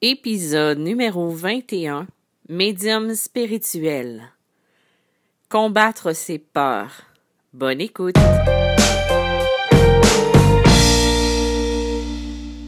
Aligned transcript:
Épisode 0.00 0.78
numéro 0.78 1.28
21 1.28 2.06
Médium 2.48 3.16
spirituel. 3.16 4.30
Combattre 5.48 6.14
ses 6.14 6.38
peurs. 6.38 7.02
Bonne 7.52 7.80
écoute. 7.80 8.14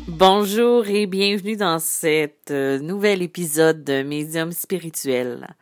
Bonjour 0.08 0.88
et 0.88 1.06
bienvenue 1.06 1.56
dans 1.56 1.78
cet 1.78 2.50
euh, 2.50 2.80
nouvel 2.80 3.22
épisode 3.22 3.84
de 3.84 4.02
Médium 4.02 4.50
spirituel. 4.50 5.54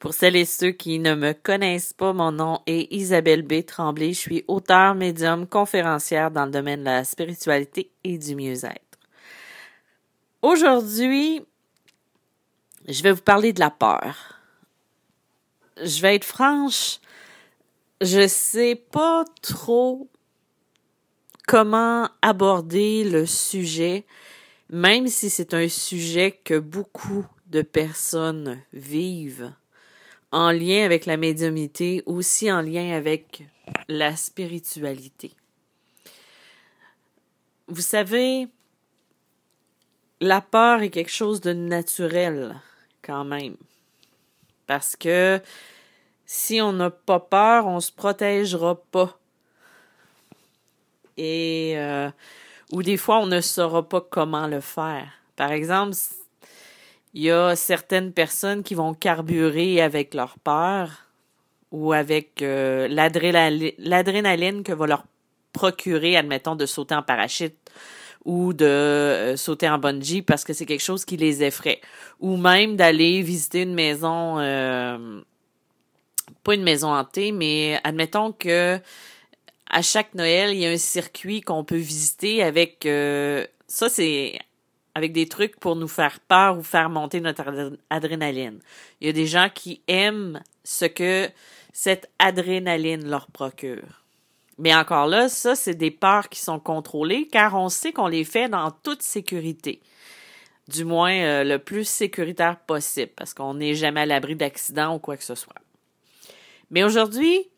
Pour 0.00 0.14
celles 0.14 0.34
et 0.34 0.44
ceux 0.44 0.72
qui 0.72 0.98
ne 0.98 1.14
me 1.14 1.32
connaissent 1.32 1.92
pas, 1.92 2.12
mon 2.12 2.32
nom 2.32 2.58
est 2.66 2.92
Isabelle 2.92 3.42
B. 3.42 3.64
Tremblay. 3.64 4.14
Je 4.14 4.18
suis 4.18 4.44
auteur, 4.48 4.96
médium, 4.96 5.46
conférencière 5.46 6.32
dans 6.32 6.46
le 6.46 6.50
domaine 6.50 6.80
de 6.80 6.86
la 6.86 7.04
spiritualité 7.04 7.92
et 8.02 8.18
du 8.18 8.34
mieux-être. 8.34 8.83
Aujourd'hui, 10.44 11.40
je 12.86 13.02
vais 13.02 13.12
vous 13.12 13.22
parler 13.22 13.54
de 13.54 13.60
la 13.60 13.70
peur. 13.70 14.42
Je 15.82 16.02
vais 16.02 16.16
être 16.16 16.26
franche, 16.26 17.00
je 18.02 18.28
sais 18.28 18.74
pas 18.74 19.24
trop 19.40 20.06
comment 21.46 22.10
aborder 22.20 23.04
le 23.04 23.24
sujet, 23.24 24.04
même 24.68 25.08
si 25.08 25.30
c'est 25.30 25.54
un 25.54 25.66
sujet 25.70 26.38
que 26.44 26.58
beaucoup 26.58 27.24
de 27.46 27.62
personnes 27.62 28.60
vivent 28.74 29.50
en 30.30 30.50
lien 30.50 30.84
avec 30.84 31.06
la 31.06 31.16
médiumité, 31.16 32.02
aussi 32.04 32.52
en 32.52 32.60
lien 32.60 32.94
avec 32.94 33.44
la 33.88 34.14
spiritualité. 34.14 35.32
Vous 37.66 37.80
savez, 37.80 38.48
la 40.20 40.40
peur 40.40 40.82
est 40.82 40.90
quelque 40.90 41.10
chose 41.10 41.40
de 41.40 41.52
naturel 41.52 42.56
quand 43.02 43.24
même. 43.24 43.56
Parce 44.66 44.96
que 44.96 45.40
si 46.26 46.60
on 46.60 46.72
n'a 46.72 46.90
pas 46.90 47.20
peur, 47.20 47.66
on 47.66 47.80
se 47.80 47.92
protégera 47.92 48.76
pas. 48.90 49.18
Et 51.16 51.74
euh, 51.76 52.10
ou 52.72 52.82
des 52.82 52.96
fois, 52.96 53.18
on 53.18 53.26
ne 53.26 53.40
saura 53.40 53.88
pas 53.88 54.00
comment 54.00 54.46
le 54.46 54.60
faire. 54.60 55.08
Par 55.36 55.52
exemple, 55.52 55.96
il 57.12 57.22
y 57.22 57.30
a 57.30 57.54
certaines 57.54 58.12
personnes 58.12 58.62
qui 58.62 58.74
vont 58.74 58.94
carburer 58.94 59.80
avec 59.80 60.14
leur 60.14 60.38
peur 60.38 61.06
ou 61.70 61.92
avec 61.92 62.42
euh, 62.42 62.88
l'adrénaline 62.88 64.62
que 64.62 64.72
va 64.72 64.86
leur 64.86 65.04
procurer, 65.52 66.16
admettons, 66.16 66.56
de 66.56 66.66
sauter 66.66 66.94
en 66.94 67.02
parachute 67.02 67.56
ou 68.24 68.52
de 68.52 68.64
euh, 68.64 69.36
sauter 69.36 69.68
en 69.68 69.78
bungee 69.78 70.22
parce 70.22 70.44
que 70.44 70.52
c'est 70.52 70.66
quelque 70.66 70.82
chose 70.82 71.04
qui 71.04 71.16
les 71.16 71.42
effraie. 71.42 71.80
Ou 72.20 72.36
même 72.36 72.76
d'aller 72.76 73.22
visiter 73.22 73.62
une 73.62 73.74
maison, 73.74 74.38
euh, 74.38 75.20
pas 76.42 76.54
une 76.54 76.62
maison 76.62 76.88
hantée, 76.88 77.32
mais 77.32 77.80
admettons 77.84 78.32
que 78.32 78.78
à 79.70 79.82
chaque 79.82 80.14
Noël, 80.14 80.52
il 80.52 80.60
y 80.60 80.66
a 80.66 80.70
un 80.70 80.78
circuit 80.78 81.40
qu'on 81.40 81.64
peut 81.64 81.76
visiter 81.76 82.42
avec... 82.42 82.86
Euh, 82.86 83.46
ça, 83.66 83.88
c'est 83.88 84.38
avec 84.94 85.12
des 85.12 85.26
trucs 85.26 85.58
pour 85.58 85.74
nous 85.74 85.88
faire 85.88 86.20
peur 86.20 86.58
ou 86.58 86.62
faire 86.62 86.88
monter 86.88 87.20
notre 87.20 87.42
adrénaline. 87.90 88.60
Il 89.00 89.08
y 89.08 89.10
a 89.10 89.12
des 89.12 89.26
gens 89.26 89.48
qui 89.52 89.82
aiment 89.88 90.40
ce 90.62 90.84
que 90.84 91.28
cette 91.72 92.08
adrénaline 92.20 93.08
leur 93.08 93.26
procure. 93.26 94.03
Mais 94.58 94.74
encore 94.74 95.06
là, 95.06 95.28
ça, 95.28 95.54
c'est 95.54 95.74
des 95.74 95.90
peurs 95.90 96.28
qui 96.28 96.40
sont 96.40 96.60
contrôlées 96.60 97.28
car 97.28 97.54
on 97.54 97.68
sait 97.68 97.92
qu'on 97.92 98.06
les 98.06 98.24
fait 98.24 98.48
dans 98.48 98.70
toute 98.70 99.02
sécurité. 99.02 99.80
Du 100.68 100.84
moins, 100.84 101.14
euh, 101.14 101.44
le 101.44 101.58
plus 101.58 101.86
sécuritaire 101.86 102.58
possible 102.58 103.12
parce 103.16 103.34
qu'on 103.34 103.54
n'est 103.54 103.74
jamais 103.74 104.00
à 104.00 104.06
l'abri 104.06 104.36
d'accidents 104.36 104.94
ou 104.94 104.98
quoi 104.98 105.16
que 105.16 105.24
ce 105.24 105.34
soit. 105.34 105.54
Mais 106.70 106.84
aujourd'hui, 106.84 107.48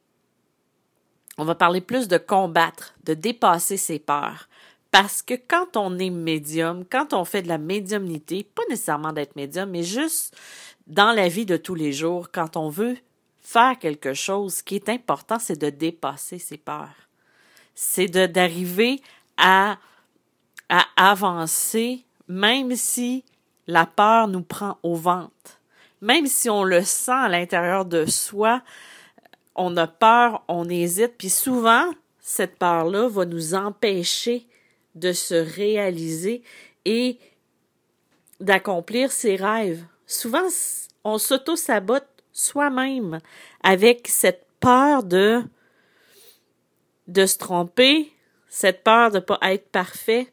on 1.39 1.45
va 1.45 1.55
parler 1.55 1.81
plus 1.81 2.09
de 2.09 2.19
combattre, 2.19 2.95
de 3.05 3.15
dépasser 3.15 3.77
ses 3.77 3.99
peurs. 3.99 4.49
Parce 4.91 5.21
que 5.21 5.35
quand 5.35 5.77
on 5.77 5.99
est 5.99 6.11
médium, 6.11 6.85
quand 6.91 7.13
on 7.13 7.25
fait 7.25 7.43
de 7.43 7.49
la 7.49 7.59
médiumnité, 7.59 8.45
pas 8.45 8.63
nécessairement 8.71 9.13
d'être 9.13 9.37
médium, 9.37 9.69
mais 9.71 9.83
juste 9.83 10.35
dans 10.87 11.13
la 11.13 11.29
vie 11.29 11.45
de 11.45 11.57
tous 11.57 11.75
les 11.75 11.93
jours, 11.93 12.31
quand 12.33 12.57
on 12.57 12.71
veut 12.71 12.97
faire 13.47 13.79
quelque 13.79 14.13
chose, 14.13 14.61
qui 14.61 14.75
est 14.75 14.89
important, 14.89 15.39
c'est 15.39 15.59
de 15.59 15.71
dépasser 15.71 16.41
ses 16.41 16.57
peurs. 16.57 17.09
C'est 17.77 18.09
d'arriver 18.09 19.01
à, 19.37 19.79
à 20.69 20.85
avancer, 20.97 22.05
même 22.27 22.75
si 22.75 23.25
la 23.69 23.87
peur 23.87 24.27
nous 24.27 24.43
prend 24.43 24.79
au 24.83 24.97
ventre. 24.97 25.61
Même 26.01 26.27
si 26.27 26.51
on 26.51 26.65
le 26.65 26.83
sent 26.83 27.13
à 27.13 27.29
l'intérieur 27.29 27.85
de 27.85 28.05
soi, 28.07 28.63
on 29.55 29.77
a 29.77 29.87
peur, 29.87 30.43
on 30.49 30.69
hésite, 30.69 31.15
puis 31.17 31.31
souvent, 31.31 31.85
cette 32.19 32.59
peur-là 32.59 33.09
va 33.09 33.27
nous 33.27 33.55
empêcher 33.55 34.49
de 34.97 35.13
se 35.13 35.35
réaliser 35.35 36.43
et 36.85 37.21
d'accomplir 38.41 39.13
ses 39.13 39.37
rêves. 39.37 39.85
Souvent, 40.05 40.49
on 41.05 41.19
s'auto-sabote 41.19 42.16
soi-même 42.37 43.21
avec 43.63 44.09
cette 44.09 44.47
peur 44.61 45.03
de 45.03 45.43
de 47.07 47.25
se 47.25 47.39
tromper, 47.39 48.13
cette 48.49 48.83
peur 48.83 49.11
de 49.11 49.21
pas 49.21 49.39
être 49.43 49.71
parfait. 49.71 50.33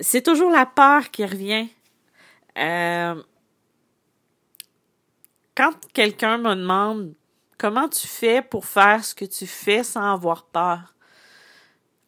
C'est 0.00 0.22
toujours 0.22 0.50
la 0.50 0.66
peur 0.66 1.10
qui 1.10 1.24
revient. 1.24 1.68
Euh, 2.58 3.22
quand 5.56 5.72
quelqu'un 5.94 6.38
me 6.38 6.54
demande 6.54 7.14
comment 7.58 7.88
tu 7.88 8.06
fais 8.06 8.42
pour 8.42 8.66
faire 8.66 9.02
ce 9.02 9.14
que 9.14 9.24
tu 9.24 9.46
fais 9.46 9.82
sans 9.82 10.12
avoir 10.12 10.44
peur, 10.44 10.94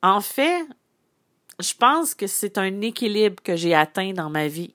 en 0.03 0.21
fait, 0.21 0.67
je 1.59 1.73
pense 1.75 2.15
que 2.15 2.27
c'est 2.27 2.59
un 2.59 2.83
équilibre 2.83 3.43
que 3.43 3.57
j'ai 3.57 3.75
atteint 3.75 4.13
dans 4.13 4.29
ma 4.29 4.49
vie. 4.49 4.75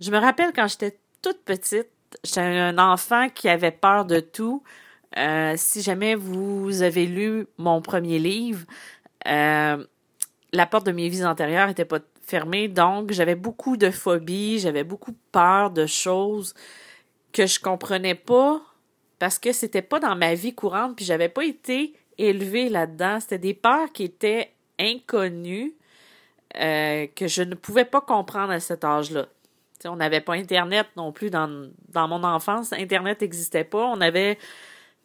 Je 0.00 0.10
me 0.10 0.18
rappelle 0.18 0.52
quand 0.52 0.68
j'étais 0.68 0.98
toute 1.22 1.42
petite, 1.44 1.88
J'étais 2.24 2.40
un 2.40 2.78
enfant 2.78 3.28
qui 3.28 3.48
avait 3.48 3.70
peur 3.70 4.04
de 4.04 4.20
tout. 4.20 4.62
Euh, 5.16 5.54
si 5.56 5.82
jamais 5.82 6.14
vous 6.14 6.82
avez 6.82 7.06
lu 7.06 7.46
mon 7.56 7.80
premier 7.80 8.18
livre, 8.18 8.64
euh, 9.26 9.84
la 10.52 10.66
porte 10.66 10.86
de 10.86 10.92
mes 10.92 11.08
vies 11.08 11.24
antérieures 11.24 11.68
n'était 11.68 11.84
pas 11.84 12.00
fermée, 12.22 12.68
donc 12.68 13.12
j'avais 13.12 13.34
beaucoup 13.34 13.76
de 13.76 13.90
phobies, 13.90 14.58
j'avais 14.58 14.84
beaucoup 14.84 15.14
peur 15.32 15.70
de 15.70 15.86
choses 15.86 16.54
que 17.32 17.46
je 17.46 17.58
comprenais 17.58 18.14
pas 18.14 18.60
parce 19.18 19.38
que 19.38 19.52
c'était 19.52 19.82
pas 19.82 19.98
dans 19.98 20.14
ma 20.14 20.34
vie 20.34 20.54
courante, 20.54 20.96
puis 20.96 21.04
j'avais 21.04 21.28
pas 21.28 21.44
été 21.44 21.94
élevée 22.18 22.68
là-dedans. 22.68 23.18
C'était 23.20 23.38
des 23.38 23.54
peurs 23.54 23.92
qui 23.92 24.04
étaient 24.04 24.52
inconnues, 24.78 25.74
euh, 26.56 27.06
que 27.14 27.26
je 27.26 27.42
ne 27.42 27.54
pouvais 27.54 27.84
pas 27.84 28.00
comprendre 28.00 28.52
à 28.52 28.60
cet 28.60 28.84
âge-là 28.84 29.26
on 29.84 29.96
n'avait 29.96 30.20
pas 30.20 30.34
Internet 30.34 30.86
non 30.96 31.12
plus 31.12 31.30
dans, 31.30 31.48
mon 31.94 32.24
enfance. 32.24 32.72
Internet 32.72 33.20
n'existait 33.20 33.64
pas. 33.64 33.86
On 33.86 34.00
avait 34.00 34.38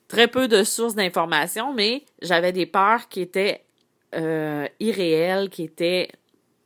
très 0.07 0.27
peu 0.27 0.47
de 0.47 0.63
sources 0.63 0.95
d'informations, 0.95 1.73
mais 1.73 2.05
j'avais 2.21 2.51
des 2.51 2.65
peurs 2.65 3.07
qui 3.09 3.21
étaient 3.21 3.63
euh, 4.15 4.67
irréelles, 4.79 5.49
qui 5.49 5.63
étaient 5.63 6.09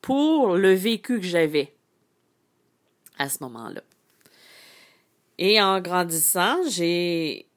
pour 0.01 0.55
le 0.55 0.73
vécu 0.73 1.19
que 1.19 1.25
j'avais 1.25 1.73
à 3.17 3.29
ce 3.29 3.43
moment-là. 3.43 3.81
Et 5.37 5.61
en 5.61 5.79
grandissant, 5.81 6.57
j'ai, 6.69 7.47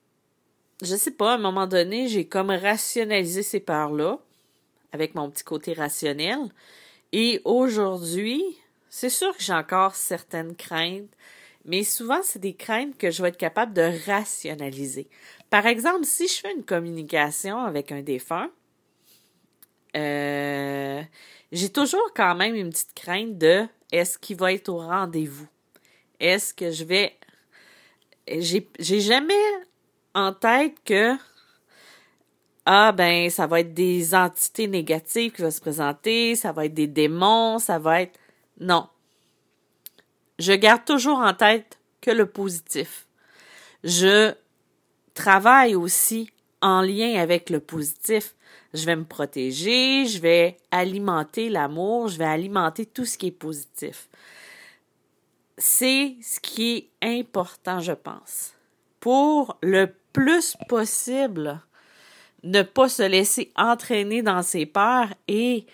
je 0.83 0.97
sais 0.97 1.13
pas, 1.13 1.33
à 1.33 1.35
un 1.37 1.39
moment 1.39 1.67
donné, 1.67 2.09
j'ai 2.09 2.27
comme 2.27 2.51
rationalisé 2.51 3.43
ces 3.43 3.61
peurs-là 3.61 4.19
avec 4.93 5.15
mon 5.15 5.31
petit 5.31 5.45
côté 5.45 5.73
rationnel. 5.73 6.39
Et 7.13 7.41
aujourd'hui, 7.45 8.43
c'est 8.91 9.09
sûr 9.09 9.35
que 9.37 9.43
j'ai 9.43 9.53
encore 9.53 9.95
certaines 9.95 10.57
craintes, 10.57 11.11
mais 11.65 11.85
souvent, 11.85 12.21
c'est 12.23 12.39
des 12.41 12.55
craintes 12.55 12.99
que 12.99 13.11
je 13.11 13.23
vais 13.23 13.29
être 13.29 13.37
capable 13.37 13.73
de 13.73 13.91
rationaliser. 14.07 15.09
Par 15.49 15.67
exemple, 15.67 16.05
si 16.05 16.27
je 16.27 16.35
fais 16.35 16.53
une 16.53 16.65
communication 16.65 17.59
avec 17.59 17.93
un 17.93 18.03
défunt, 18.03 18.51
euh, 19.97 21.03
j'ai 21.53 21.69
toujours 21.69 22.13
quand 22.15 22.35
même 22.35 22.55
une 22.55 22.71
petite 22.71 22.95
crainte 22.95 23.39
de 23.39 23.67
est-ce 23.93 24.19
qu'il 24.19 24.37
va 24.37 24.53
être 24.53 24.69
au 24.69 24.79
rendez-vous? 24.79 25.49
Est-ce 26.19 26.55
que 26.55 26.71
je 26.71 26.85
vais. 26.85 27.17
J'ai, 28.29 28.69
j'ai 28.79 29.01
jamais 29.01 29.35
en 30.15 30.33
tête 30.33 30.77
que 30.85 31.17
ah 32.67 32.93
ben 32.93 33.29
ça 33.31 33.47
va 33.47 33.61
être 33.61 33.75
des 33.75 34.15
entités 34.15 34.69
négatives 34.69 35.33
qui 35.33 35.43
vont 35.43 35.51
se 35.51 35.61
présenter, 35.61 36.37
ça 36.37 36.53
va 36.53 36.67
être 36.67 36.75
des 36.75 36.87
démons, 36.87 37.59
ça 37.59 37.79
va 37.79 38.03
être 38.03 38.19
non. 38.61 38.89
Je 40.39 40.53
garde 40.53 40.85
toujours 40.85 41.19
en 41.19 41.35
tête 41.35 41.79
que 42.01 42.11
le 42.11 42.27
positif. 42.27 43.07
Je 43.85 44.35
travaille 45.15 45.75
aussi 45.75 46.31
en 46.63 46.83
lien 46.83 47.21
avec 47.21 47.51
le 47.51 47.61
positif. 47.61 48.35
Je 48.73 48.85
vais 48.85 48.97
me 48.97 49.05
protéger, 49.05 50.07
je 50.07 50.21
vais 50.21 50.57
alimenter 50.71 51.49
l'amour, 51.49 52.09
je 52.09 52.19
vais 52.19 52.27
alimenter 52.27 52.87
tout 52.87 53.05
ce 53.05 53.19
qui 53.19 53.29
est 53.29 53.33
positif. 53.33 54.09
c'est 55.59 56.17
ce 56.23 56.41
qui 56.41 56.89
est 57.03 57.21
important, 57.21 57.81
je 57.81 57.93
pense. 57.93 58.55
Pour 58.99 59.59
le 59.63 59.93
plus 60.13 60.57
possible, 60.69 61.61
ne 62.43 62.63
pas 62.63 62.89
se 62.89 63.03
laisser 63.03 63.53
entraîner 63.57 64.23
dans 64.23 64.43
ses 64.43 64.65
peurs 64.65 65.13
et 65.29 65.67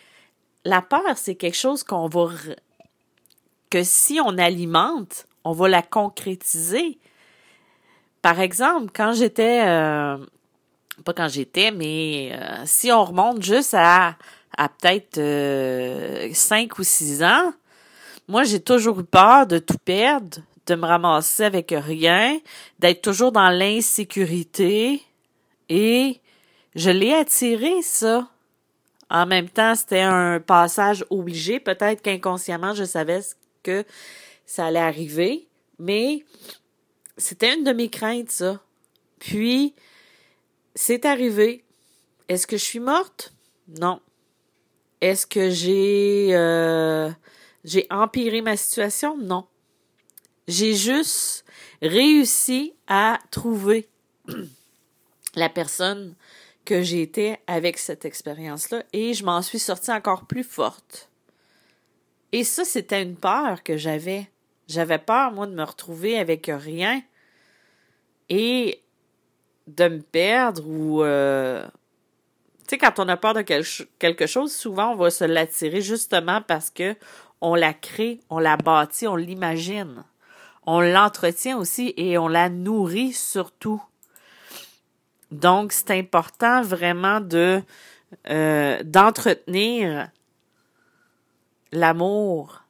la 0.64 0.82
peur, 0.82 1.16
c'est 1.16 1.36
quelque 1.36 1.56
chose 1.56 1.84
qu'on 1.84 2.08
va 2.08 2.28
que 3.70 3.82
si 3.82 4.20
on 4.24 4.38
alimente, 4.38 5.26
on 5.44 5.52
va 5.52 5.68
la 5.68 5.82
concrétiser. 5.82 6.98
Par 8.22 8.40
exemple, 8.40 8.90
quand 8.94 9.12
j'étais 9.12 9.62
euh, 9.66 10.16
pas 11.04 11.12
quand 11.12 11.28
j'étais, 11.28 11.70
mais 11.70 12.32
euh, 12.32 12.62
si 12.64 12.90
on 12.90 13.04
remonte 13.04 13.42
juste 13.42 13.74
à, 13.74 14.16
à 14.56 14.68
peut-être 14.68 15.18
euh, 15.18 16.30
cinq 16.32 16.78
ou 16.78 16.82
six 16.82 17.22
ans, 17.22 17.52
moi 18.28 18.44
j'ai 18.44 18.60
toujours 18.60 19.00
eu 19.00 19.04
peur 19.04 19.46
de 19.46 19.58
tout 19.58 19.78
perdre, 19.84 20.38
de 20.66 20.74
me 20.74 20.86
ramasser 20.86 21.44
avec 21.44 21.74
rien, 21.76 22.38
d'être 22.78 23.02
toujours 23.02 23.32
dans 23.32 23.50
l'insécurité 23.50 25.02
et 25.68 26.20
je 26.74 26.90
l'ai 26.90 27.14
attiré 27.14 27.82
ça. 27.82 28.28
En 29.08 29.24
même 29.24 29.48
temps, 29.48 29.76
c'était 29.76 30.00
un 30.00 30.40
passage 30.40 31.04
obligé. 31.10 31.60
Peut-être 31.60 32.02
qu'inconsciemment, 32.02 32.74
je 32.74 32.82
savais 32.82 33.20
que 33.66 33.84
ça 34.46 34.66
allait 34.66 34.78
arriver, 34.78 35.48
mais 35.78 36.24
c'était 37.16 37.54
une 37.54 37.64
de 37.64 37.72
mes 37.72 37.90
craintes, 37.90 38.30
ça. 38.30 38.62
Puis, 39.18 39.74
c'est 40.74 41.04
arrivé. 41.04 41.64
Est-ce 42.28 42.46
que 42.46 42.56
je 42.56 42.64
suis 42.64 42.80
morte? 42.80 43.34
Non. 43.78 44.00
Est-ce 45.00 45.26
que 45.26 45.50
j'ai 45.50 46.28
euh, 46.32 47.10
j'ai 47.64 47.86
empiré 47.90 48.40
ma 48.40 48.56
situation? 48.56 49.16
Non. 49.16 49.46
J'ai 50.48 50.74
juste 50.74 51.44
réussi 51.82 52.74
à 52.86 53.18
trouver 53.30 53.88
la 55.34 55.48
personne 55.48 56.14
que 56.64 56.82
j'étais 56.82 57.40
avec 57.46 57.78
cette 57.78 58.04
expérience-là 58.04 58.84
et 58.92 59.14
je 59.14 59.24
m'en 59.24 59.42
suis 59.42 59.58
sortie 59.58 59.92
encore 59.92 60.26
plus 60.26 60.44
forte. 60.44 61.10
Et 62.32 62.44
ça, 62.44 62.64
c'était 62.64 63.02
une 63.02 63.16
peur 63.16 63.62
que 63.62 63.76
j'avais. 63.76 64.28
J'avais 64.68 64.98
peur, 64.98 65.32
moi, 65.32 65.46
de 65.46 65.54
me 65.54 65.62
retrouver 65.62 66.18
avec 66.18 66.50
rien 66.52 67.02
et 68.28 68.82
de 69.66 69.88
me 69.88 70.00
perdre 70.00 70.66
ou... 70.66 71.02
Euh... 71.02 71.64
Tu 72.68 72.70
sais, 72.70 72.78
quand 72.78 72.98
on 72.98 73.08
a 73.08 73.16
peur 73.16 73.34
de 73.34 73.42
quelque 73.42 74.26
chose, 74.26 74.52
souvent, 74.52 74.92
on 74.92 74.96
va 74.96 75.10
se 75.10 75.24
l'attirer 75.24 75.80
justement 75.80 76.42
parce 76.42 76.68
que 76.70 76.96
on 77.40 77.54
la 77.54 77.72
crée, 77.72 78.20
on 78.28 78.40
la 78.40 78.56
bâtit, 78.56 79.06
on 79.06 79.14
l'imagine. 79.14 80.02
On 80.66 80.80
l'entretient 80.80 81.58
aussi 81.58 81.94
et 81.96 82.18
on 82.18 82.26
la 82.26 82.48
nourrit 82.48 83.12
surtout. 83.12 83.80
Donc, 85.30 85.72
c'est 85.72 85.92
important 85.92 86.62
vraiment 86.62 87.20
de 87.20 87.62
euh, 88.30 88.82
d'entretenir 88.84 90.10
l'amour 91.78 92.62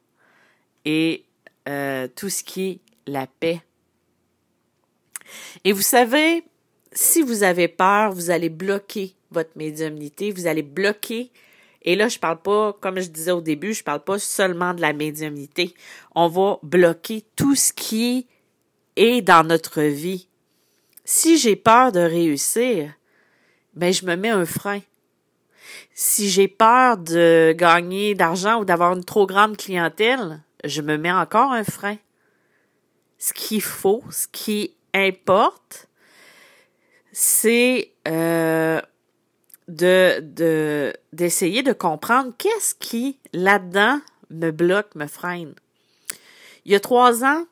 et 0.85 1.25
euh, 1.69 2.09
tout 2.15 2.29
ce 2.29 2.43
qui 2.43 2.69
est 2.69 2.81
la 3.07 3.27
paix. 3.27 3.63
Et 5.65 5.73
vous 5.73 5.83
savez, 5.83 6.45
si 6.93 7.23
vous 7.23 7.43
avez 7.43 7.69
peur, 7.69 8.13
vous 8.13 8.31
allez 8.31 8.49
bloquer 8.49 9.15
votre 9.31 9.51
médiumnité, 9.57 10.31
vous 10.31 10.47
allez 10.47 10.63
bloquer. 10.63 11.31
Et 11.83 11.97
là, 11.97 12.09
je 12.09 12.19
parle 12.19 12.41
pas, 12.41 12.73
comme 12.81 13.01
je 13.01 13.09
disais 13.09 13.33
au 13.33 13.41
début, 13.41 13.75
je 13.75 13.83
parle 13.83 14.03
pas 14.03 14.19
seulement 14.19 14.75
de 14.75 14.81
la 14.81 14.93
médiumnité. 14.93 15.75
On 16.15 16.29
va 16.29 16.59
bloquer 16.63 17.25
tout 17.35 17.55
ce 17.55 17.73
qui 17.73 18.27
est 18.97 19.23
dans 19.23 19.47
notre 19.47 19.83
vie 19.83 20.29
si 21.07 21.39
j'ai 21.39 21.57
peur 21.57 21.93
de 21.93 22.01
réussir, 22.01 22.93
ben 23.75 23.93
je 23.93 24.05
me 24.05 24.17
mets 24.17 24.29
un 24.29 24.45
frein. 24.45 24.81
Si 25.95 26.29
j'ai 26.29 26.49
peur 26.49 26.99
de 26.99 27.55
gagner 27.57 28.15
d'argent 28.15 28.61
ou 28.61 28.65
d'avoir 28.65 28.93
une 28.93 29.05
trop 29.05 29.27
grande 29.27 29.57
clientèle, 29.57 30.41
je 30.65 30.83
me 30.83 30.97
mets 30.97 31.13
encore 31.13 31.53
un 31.53 31.65
frein. 31.65 31.97
Ce 33.19 33.33
qu'il 33.33 33.63
faut, 33.63 34.03
ce 34.11 34.27
qui 34.31 34.75
importe, 34.93 35.89
c'est 37.13 37.93
euh, 38.07 38.81
de 39.69 40.21
de 40.21 40.93
d'essayer 41.13 41.63
de 41.63 41.73
comprendre 41.73 42.33
qu'est-ce 42.37 42.75
qui 42.75 43.19
là-dedans 43.33 44.01
me 44.31 44.51
bloque, 44.51 44.95
me 44.95 45.07
freine. 45.07 45.55
Il 46.65 46.73
y 46.73 46.75
a 46.75 46.81
trois 46.81 47.25
ans, 47.25 47.45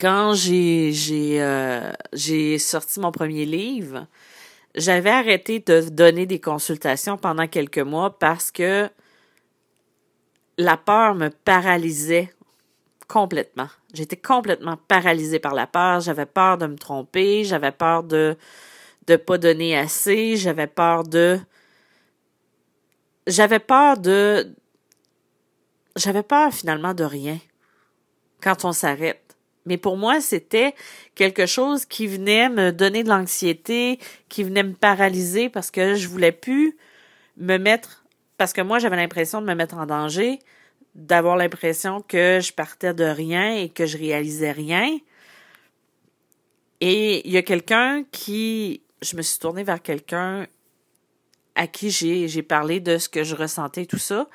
quand 0.00 0.34
j'ai 0.34 0.92
j'ai 0.92 1.40
euh, 1.40 1.92
j'ai 2.12 2.58
sorti 2.58 2.98
mon 2.98 3.12
premier 3.12 3.44
livre, 3.44 4.06
j'avais 4.74 5.10
arrêté 5.10 5.60
de 5.60 5.88
donner 5.88 6.26
des 6.26 6.40
consultations 6.40 7.16
pendant 7.16 7.46
quelques 7.46 7.78
mois 7.78 8.18
parce 8.18 8.50
que 8.50 8.88
la 10.58 10.76
peur 10.76 11.14
me 11.14 11.28
paralysait 11.28 12.32
complètement. 13.08 13.68
J'étais 13.92 14.16
complètement 14.16 14.76
paralysée 14.88 15.38
par 15.38 15.54
la 15.54 15.66
peur, 15.66 16.00
j'avais 16.00 16.26
peur 16.26 16.56
de 16.58 16.66
me 16.66 16.76
tromper, 16.76 17.44
j'avais 17.44 17.72
peur 17.72 18.02
de 18.02 18.36
de 19.08 19.16
pas 19.16 19.36
donner 19.36 19.76
assez, 19.76 20.36
j'avais 20.36 20.68
peur 20.68 21.02
de 21.02 21.38
j'avais 23.26 23.58
peur 23.58 23.98
de 23.98 24.54
j'avais 25.96 26.22
peur 26.22 26.52
finalement 26.52 26.94
de 26.94 27.04
rien 27.04 27.38
quand 28.42 28.64
on 28.64 28.72
s'arrête. 28.72 29.21
Mais 29.66 29.76
pour 29.76 29.96
moi, 29.96 30.20
c'était 30.20 30.74
quelque 31.14 31.46
chose 31.46 31.84
qui 31.84 32.06
venait 32.06 32.48
me 32.48 32.72
donner 32.72 33.04
de 33.04 33.08
l'anxiété, 33.08 33.98
qui 34.28 34.42
venait 34.42 34.64
me 34.64 34.74
paralyser 34.74 35.48
parce 35.48 35.70
que 35.70 35.94
je 35.94 36.08
voulais 36.08 36.32
plus 36.32 36.76
me 37.36 37.58
mettre, 37.58 38.04
parce 38.38 38.52
que 38.52 38.60
moi, 38.60 38.78
j'avais 38.78 38.96
l'impression 38.96 39.40
de 39.40 39.46
me 39.46 39.54
mettre 39.54 39.76
en 39.76 39.86
danger, 39.86 40.40
d'avoir 40.94 41.36
l'impression 41.36 42.02
que 42.02 42.40
je 42.40 42.52
partais 42.52 42.92
de 42.92 43.04
rien 43.04 43.56
et 43.56 43.68
que 43.68 43.86
je 43.86 43.96
réalisais 43.96 44.52
rien. 44.52 44.98
Et 46.80 47.26
il 47.26 47.32
y 47.32 47.36
a 47.36 47.42
quelqu'un 47.42 48.04
qui, 48.10 48.82
je 49.00 49.16
me 49.16 49.22
suis 49.22 49.38
tournée 49.38 49.62
vers 49.62 49.80
quelqu'un 49.80 50.46
à 51.54 51.66
qui 51.66 51.90
j'ai, 51.90 52.42
parlé 52.42 52.80
de 52.80 52.98
ce 52.98 53.08
que 53.08 53.22
je 53.22 53.36
ressentais, 53.36 53.86
tout 53.86 53.98
ça. 53.98 54.26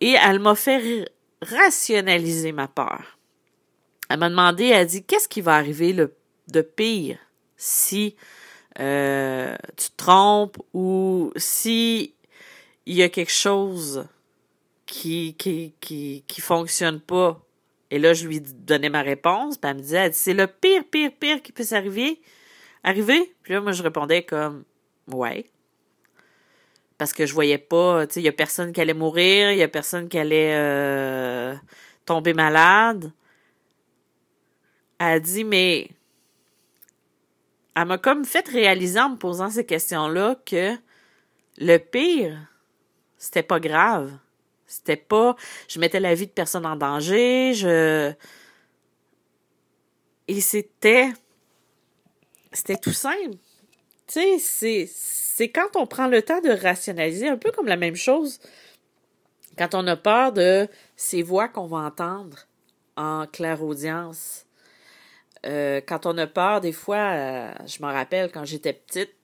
Et 0.00 0.12
elle 0.12 0.38
m'a 0.38 0.54
fait 0.54 1.10
rationaliser 1.42 2.52
ma 2.52 2.68
peur 2.68 3.17
elle 4.08 4.18
m'a 4.18 4.30
demandé, 4.30 4.66
elle 4.66 4.80
a 4.80 4.84
dit, 4.84 5.04
qu'est-ce 5.04 5.28
qui 5.28 5.40
va 5.40 5.56
arriver 5.56 5.92
le, 5.92 6.14
de 6.48 6.62
pire 6.62 7.18
si 7.56 8.16
euh, 8.80 9.56
tu 9.76 9.90
te 9.90 9.96
trompes 9.96 10.58
ou 10.72 11.32
si 11.36 12.14
il 12.86 12.94
y 12.94 13.02
a 13.02 13.08
quelque 13.08 13.32
chose 13.32 14.06
qui, 14.86 15.34
qui, 15.34 15.74
qui, 15.80 16.24
qui 16.26 16.40
fonctionne 16.40 17.00
pas? 17.00 17.40
Et 17.90 17.98
là, 17.98 18.12
je 18.12 18.26
lui 18.26 18.40
donnais 18.40 18.90
ma 18.90 19.02
réponse, 19.02 19.56
puis 19.56 19.70
elle 19.70 19.76
me 19.76 19.82
disait, 19.82 20.10
c'est 20.12 20.34
le 20.34 20.46
pire, 20.46 20.84
pire, 20.90 21.10
pire 21.18 21.42
qui 21.42 21.52
peut 21.52 21.64
s'arriver. 21.64 22.20
Arriver? 22.84 23.34
Puis 23.42 23.54
là, 23.54 23.60
moi, 23.60 23.72
je 23.72 23.82
répondais 23.82 24.22
comme, 24.22 24.64
ouais. 25.10 25.46
Parce 26.98 27.12
que 27.12 27.26
je 27.26 27.32
voyais 27.32 27.58
pas, 27.58 28.06
tu 28.06 28.14
sais, 28.14 28.20
il 28.20 28.24
y 28.24 28.28
a 28.28 28.32
personne 28.32 28.72
qui 28.72 28.80
allait 28.80 28.94
mourir, 28.94 29.52
il 29.52 29.58
y 29.58 29.62
a 29.62 29.68
personne 29.68 30.08
qui 30.08 30.18
allait 30.18 30.54
euh, 30.54 31.54
tomber 32.04 32.34
malade. 32.34 33.12
Elle 34.98 35.06
a 35.06 35.20
dit, 35.20 35.44
mais 35.44 35.90
elle 37.74 37.86
m'a 37.86 37.98
comme 37.98 38.24
fait 38.24 38.48
réaliser 38.48 39.00
en 39.00 39.10
me 39.10 39.16
posant 39.16 39.50
ces 39.50 39.64
questions-là 39.64 40.36
que 40.44 40.74
le 41.58 41.78
pire, 41.78 42.38
c'était 43.16 43.42
pas 43.42 43.60
grave. 43.60 44.12
C'était 44.66 44.96
pas, 44.96 45.34
je 45.66 45.80
mettais 45.80 46.00
la 46.00 46.14
vie 46.14 46.26
de 46.26 46.32
personne 46.32 46.66
en 46.66 46.76
danger, 46.76 47.54
je, 47.54 48.12
et 50.28 50.42
c'était, 50.42 51.10
c'était 52.52 52.76
tout 52.76 52.92
simple. 52.92 53.38
Tu 54.06 54.20
sais, 54.20 54.38
c'est, 54.38 54.90
c'est 54.92 55.48
quand 55.48 55.74
on 55.74 55.86
prend 55.86 56.06
le 56.06 56.20
temps 56.20 56.40
de 56.42 56.50
rationaliser, 56.50 57.28
un 57.28 57.38
peu 57.38 57.50
comme 57.50 57.66
la 57.66 57.76
même 57.76 57.96
chose, 57.96 58.38
quand 59.56 59.74
on 59.74 59.86
a 59.86 59.96
peur 59.96 60.32
de 60.32 60.68
ces 60.96 61.22
voix 61.22 61.48
qu'on 61.48 61.66
va 61.66 61.78
entendre 61.78 62.46
en 62.96 63.26
claire 63.26 63.62
audience 63.62 64.44
euh, 65.46 65.80
quand 65.86 66.06
on 66.06 66.16
a 66.18 66.26
peur, 66.26 66.60
des 66.60 66.72
fois, 66.72 67.12
euh, 67.12 67.52
je 67.66 67.82
me 67.82 67.90
rappelle 67.90 68.30
quand 68.30 68.44
j'étais 68.44 68.72
petite, 68.72 69.14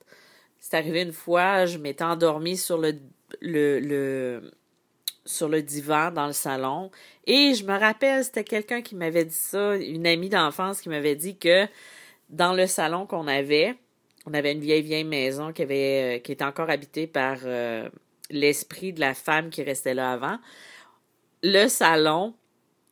c'est 0.59 0.77
arrivé 0.77 1.01
une 1.01 1.13
fois, 1.13 1.65
je 1.65 1.77
m'étais 1.77 2.03
endormie 2.03 2.57
sur 2.57 2.77
le, 2.77 2.91
divan 5.61 6.11
dans 6.11 6.27
le 6.27 6.33
salon. 6.33 6.91
Et 7.27 7.53
je 7.53 7.65
me 7.65 7.77
rappelle, 7.77 8.23
c'était 8.23 8.43
quelqu'un 8.43 8.81
qui 8.81 8.95
m'avait 8.95 9.25
dit 9.25 9.35
ça, 9.35 9.75
une 9.75 10.07
amie 10.07 10.29
d'enfance 10.29 10.81
qui 10.81 10.89
m'avait 10.89 11.15
dit 11.15 11.37
que 11.37 11.67
dans 12.29 12.53
le 12.53 12.65
salon 12.65 13.05
qu'on 13.05 13.27
avait, 13.27 13.75
on 14.25 14.33
avait 14.33 14.53
une 14.53 14.61
vieille, 14.61 14.81
vieille 14.81 15.03
maison 15.03 15.53
qui 15.53 15.61
avait, 15.61 16.17
euh, 16.17 16.19
qui 16.19 16.31
était 16.31 16.45
encore 16.45 16.69
habitée 16.69 17.05
par 17.05 17.37
l'esprit 18.31 18.91
de 18.93 18.99
la 18.99 19.13
femme 19.13 19.49
qui 19.49 19.61
restait 19.61 19.93
là 19.93 20.13
avant. 20.13 20.39
Le 21.43 21.67
salon 21.67 22.33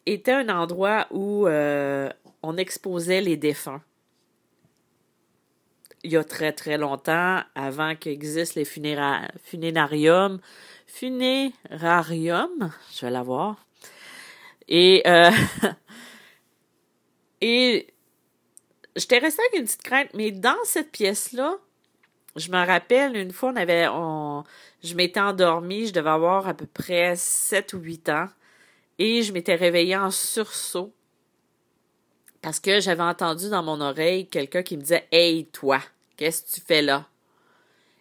était 0.06 0.32
un 0.32 0.50
endroit 0.50 1.08
où 1.12 1.48
euh, 1.48 2.10
on 2.42 2.58
exposait 2.58 3.22
les 3.22 3.38
défunts. 3.38 3.82
Il 6.04 6.12
y 6.12 6.18
a 6.18 6.24
très 6.24 6.52
très 6.52 6.78
longtemps, 6.78 7.42
avant 7.56 7.96
qu'existent 7.96 8.60
les 8.60 8.66
funéra 8.66 9.22
funérariums, 9.42 10.40
funérarium, 10.86 12.72
je 12.94 13.06
vais 13.06 13.12
l'avoir. 13.12 13.66
Et 14.68 15.02
euh, 15.08 15.32
et 17.42 17.88
j'étais 18.96 19.20
restée 19.20 19.42
avec 19.44 19.60
une 19.60 19.66
petite 19.66 19.84
crainte, 19.84 20.10
mais 20.14 20.32
dans 20.32 20.64
cette 20.66 20.92
pièce-là, 20.92 21.56
je 22.36 22.50
me 22.50 22.66
rappelle, 22.66 23.16
une 23.16 23.32
fois, 23.32 23.52
on 23.52 23.56
avait, 23.56 23.88
on, 23.88 24.44
je 24.84 24.96
m'étais 24.96 25.20
endormie, 25.20 25.88
je 25.88 25.94
devais 25.94 26.10
avoir 26.10 26.48
à 26.48 26.54
peu 26.54 26.66
près 26.66 27.16
7 27.16 27.74
ou 27.74 27.80
8 27.80 28.10
ans, 28.10 28.28
et 29.00 29.22
je 29.22 29.34
m'étais 29.34 29.56
réveillée 29.56 29.98
en 29.98 30.12
sursaut 30.12 30.94
parce 32.42 32.60
que 32.60 32.80
j'avais 32.80 33.04
entendu 33.04 33.50
dans 33.50 33.64
mon 33.64 33.80
oreille 33.82 34.28
quelqu'un 34.28 34.64
qui 34.64 34.78
me 34.78 34.82
disait 34.82 35.08
Hey, 35.12 35.46
toi, 35.48 35.80
qu'est-ce 36.18 36.44
que 36.44 36.56
tu 36.56 36.62
fais 36.62 36.82
là? 36.82 37.08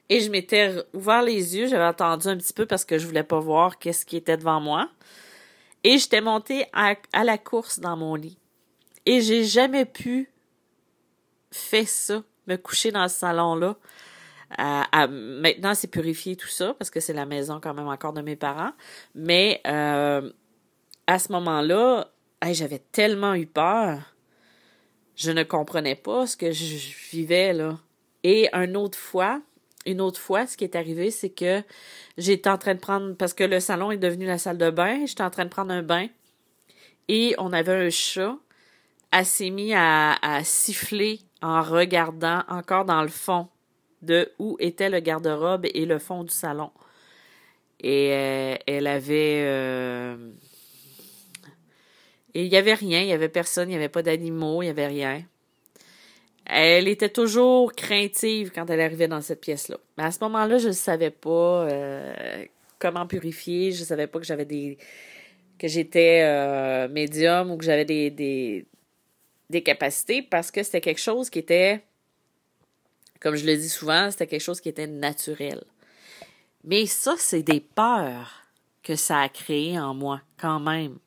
Et 0.08 0.20
je 0.20 0.30
m'étais 0.30 0.84
ouvert 0.92 1.22
les 1.22 1.56
yeux, 1.56 1.68
j'avais 1.68 1.84
entendu 1.84 2.28
un 2.28 2.37
petit 2.37 2.52
peu 2.52 2.66
parce 2.66 2.84
que 2.84 2.99
je 2.99 3.06
voulais 3.06 3.22
pas 3.22 3.38
voir 3.38 3.78
qu'est-ce 3.78 4.04
qui 4.04 4.16
était 4.16 4.37
devant 4.37 4.61
moi. 4.61 4.90
Et 5.84 5.99
j'étais 5.99 6.20
montée 6.20 6.66
à, 6.72 6.94
à 7.12 7.25
la 7.25 7.38
course 7.38 7.80
dans 7.80 7.96
mon 7.96 8.14
lit. 8.14 8.38
Et 9.06 9.20
j'ai 9.20 9.44
jamais 9.44 9.84
pu 9.84 10.30
faire 11.50 11.88
ça, 11.88 12.22
me 12.46 12.56
coucher 12.56 12.90
dans 12.90 13.08
ce 13.08 13.16
salon-là 13.16 13.76
maintenant, 14.58 15.75
c'est 15.75 15.88
purifié 15.88 16.37
tout 16.37 16.49
ça 16.49 16.75
parce 16.75 16.90
que 16.90 17.00
c'est 17.00 17.12
la 17.12 17.26
maison 17.26 17.61
quand 17.61 17.75
même 17.75 17.88
encore 17.88 18.12
de 18.12 18.22
mes 18.22 18.37
parents. 18.37 18.72
Mais 19.14 19.61
euh, 19.66 20.30
à 21.06 21.18
ce 21.18 21.32
moment-là, 21.32 22.09
j'avais 22.50 22.80
tellement 22.92 23.35
eu 23.35 23.47
peur. 23.47 24.14
Je 25.16 25.30
ne 25.30 25.42
comprenais 25.42 25.94
pas 25.94 26.26
ce 26.26 26.37
que 26.37 26.52
je 26.52 27.11
vivais 27.11 27.52
là. 27.52 27.78
Et 28.25 28.49
une 28.54 28.76
autre 28.76 28.99
fois, 28.99 29.40
une 29.85 30.00
autre 30.00 30.21
fois, 30.21 30.47
ce 30.47 30.56
qui 30.56 30.64
est 30.64 30.76
arrivé, 30.76 31.11
c'est 31.11 31.30
que 31.30 31.62
j'étais 32.16 32.49
en 32.49 32.59
train 32.59 32.75
de 32.75 32.80
prendre 32.80 33.14
parce 33.14 33.35
que 33.35 33.44
le 33.44 33.61
salon 33.61 33.90
est 33.90 33.99
devenu 33.99 34.26
la 34.26 34.38
salle 34.38 34.59
de 34.59 34.71
bain. 34.71 35.04
J'étais 35.06 35.25
en 35.25 35.30
train 35.30 35.44
de 35.44 35.50
prendre 35.50 35.73
un 35.73 35.82
bain 35.82 36.06
et 37.09 37.35
on 37.38 37.52
avait 37.52 37.87
un 37.87 37.90
chat. 37.90 38.37
Elle 39.11 39.26
s'est 39.26 39.50
mis 39.50 39.75
à 39.75 40.40
siffler 40.44 41.21
en 41.42 41.62
regardant 41.62 42.44
encore 42.49 42.85
dans 42.85 43.02
le 43.02 43.09
fond 43.09 43.49
de 44.02 44.32
où 44.38 44.56
était 44.59 44.90
le 44.90 45.00
garde-robe 45.00 45.66
et 45.75 45.87
le 45.87 45.99
fond 45.99 46.25
du 46.25 46.32
salon. 46.32 46.71
Et 47.80 48.11
euh, 48.12 48.56
elle 48.66 48.87
avait... 48.87 49.42
Euh, 49.44 50.32
et 52.34 52.44
il 52.44 52.50
n'y 52.50 52.56
avait 52.56 52.74
rien, 52.74 53.00
il 53.00 53.06
n'y 53.06 53.12
avait 53.12 53.28
personne, 53.28 53.68
il 53.68 53.72
n'y 53.72 53.76
avait 53.76 53.88
pas 53.88 54.02
d'animaux, 54.02 54.62
il 54.62 54.66
n'y 54.66 54.70
avait 54.70 54.86
rien. 54.86 55.22
Elle 56.46 56.88
était 56.88 57.08
toujours 57.08 57.72
craintive 57.72 58.50
quand 58.52 58.68
elle 58.68 58.80
arrivait 58.80 59.08
dans 59.08 59.20
cette 59.20 59.40
pièce-là. 59.40 59.78
Mais 59.96 60.04
à 60.04 60.10
ce 60.10 60.18
moment-là, 60.22 60.58
je 60.58 60.68
ne 60.68 60.72
savais 60.72 61.10
pas 61.10 61.66
euh, 61.68 62.44
comment 62.78 63.06
purifier, 63.06 63.72
je 63.72 63.80
ne 63.80 63.84
savais 63.84 64.06
pas 64.06 64.18
que 64.18 64.26
j'avais 64.26 64.44
des 64.44 64.78
que 65.58 65.68
j'étais 65.68 66.88
médium 66.88 67.52
ou 67.52 67.56
que 67.56 67.64
j'avais 67.64 67.84
des, 67.84 68.10
des, 68.10 68.66
des 69.48 69.62
capacités 69.62 70.20
parce 70.20 70.50
que 70.50 70.64
c'était 70.64 70.80
quelque 70.80 71.00
chose 71.00 71.30
qui 71.30 71.38
était 71.38 71.82
comme 73.22 73.36
je 73.36 73.46
le 73.46 73.56
dis 73.56 73.68
souvent, 73.68 74.10
c'était 74.10 74.26
quelque 74.26 74.42
chose 74.42 74.60
qui 74.60 74.68
était 74.68 74.88
naturel. 74.88 75.62
Mais 76.64 76.86
ça, 76.86 77.14
c'est 77.18 77.42
des 77.42 77.60
peurs 77.60 78.42
que 78.82 78.96
ça 78.96 79.20
a 79.20 79.28
créé 79.28 79.78
en 79.78 79.94
moi, 79.94 80.20
quand 80.40 80.58
même. 80.58 80.98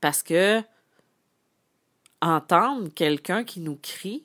Parce 0.00 0.22
que 0.22 0.62
entendre 2.20 2.88
quelqu'un 2.94 3.44
qui 3.44 3.60
nous 3.60 3.78
crie 3.80 4.24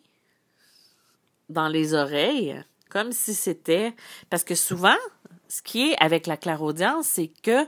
dans 1.50 1.68
les 1.68 1.94
oreilles, 1.94 2.64
comme 2.90 3.12
si 3.12 3.34
c'était. 3.34 3.94
Parce 4.30 4.44
que 4.44 4.56
souvent, 4.56 4.98
ce 5.48 5.62
qui 5.62 5.92
est 5.92 5.98
avec 6.02 6.28
la 6.28 6.38
clairaudience, 6.38 7.08
c'est 7.08 7.32
que 7.44 7.68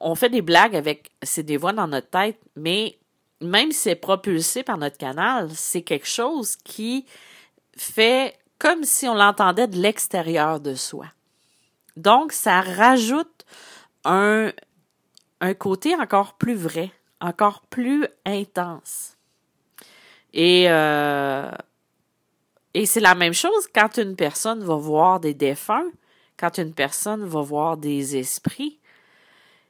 on 0.00 0.14
fait 0.14 0.28
des 0.28 0.42
blagues 0.42 0.76
avec. 0.76 1.10
C'est 1.22 1.42
des 1.42 1.56
voix 1.56 1.72
dans 1.72 1.88
notre 1.88 2.10
tête, 2.10 2.38
mais 2.56 2.98
même 3.40 3.72
si 3.72 3.78
c'est 3.78 3.96
propulsé 3.96 4.62
par 4.62 4.78
notre 4.78 4.98
canal, 4.98 5.50
c'est 5.54 5.82
quelque 5.82 6.08
chose 6.08 6.56
qui 6.56 7.06
fait 7.76 8.38
comme 8.58 8.84
si 8.84 9.06
on 9.08 9.14
l'entendait 9.14 9.68
de 9.68 9.76
l'extérieur 9.76 10.60
de 10.60 10.74
soi. 10.74 11.06
Donc, 11.96 12.32
ça 12.32 12.60
rajoute 12.60 13.44
un, 14.04 14.52
un 15.44 15.52
côté 15.52 15.94
encore 15.94 16.38
plus 16.38 16.54
vrai, 16.54 16.90
encore 17.20 17.60
plus 17.68 18.06
intense. 18.24 19.18
Et, 20.32 20.70
euh, 20.70 21.50
et 22.72 22.86
c'est 22.86 23.00
la 23.00 23.14
même 23.14 23.34
chose 23.34 23.68
quand 23.74 23.98
une 23.98 24.16
personne 24.16 24.64
va 24.64 24.76
voir 24.76 25.20
des 25.20 25.34
défunts, 25.34 25.90
quand 26.38 26.56
une 26.56 26.72
personne 26.72 27.26
va 27.26 27.42
voir 27.42 27.76
des 27.76 28.16
esprits. 28.16 28.80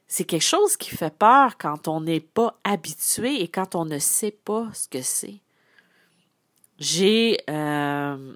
C'est 0.07 0.23
quelque 0.23 0.43
chose 0.43 0.77
qui 0.77 0.91
fait 0.91 1.13
peur 1.13 1.57
quand 1.57 1.89
on 1.89 1.99
n'est 1.99 2.21
pas 2.21 2.57
habitué 2.63 3.41
et 3.41 3.49
quand 3.49 3.75
on 3.75 3.83
ne 3.83 3.99
sait 3.99 4.31
pas 4.31 4.69
ce 4.73 4.87
que 4.87 5.01
c'est. 5.01 5.41
J'ai 6.79 7.37
euh, 7.49 8.33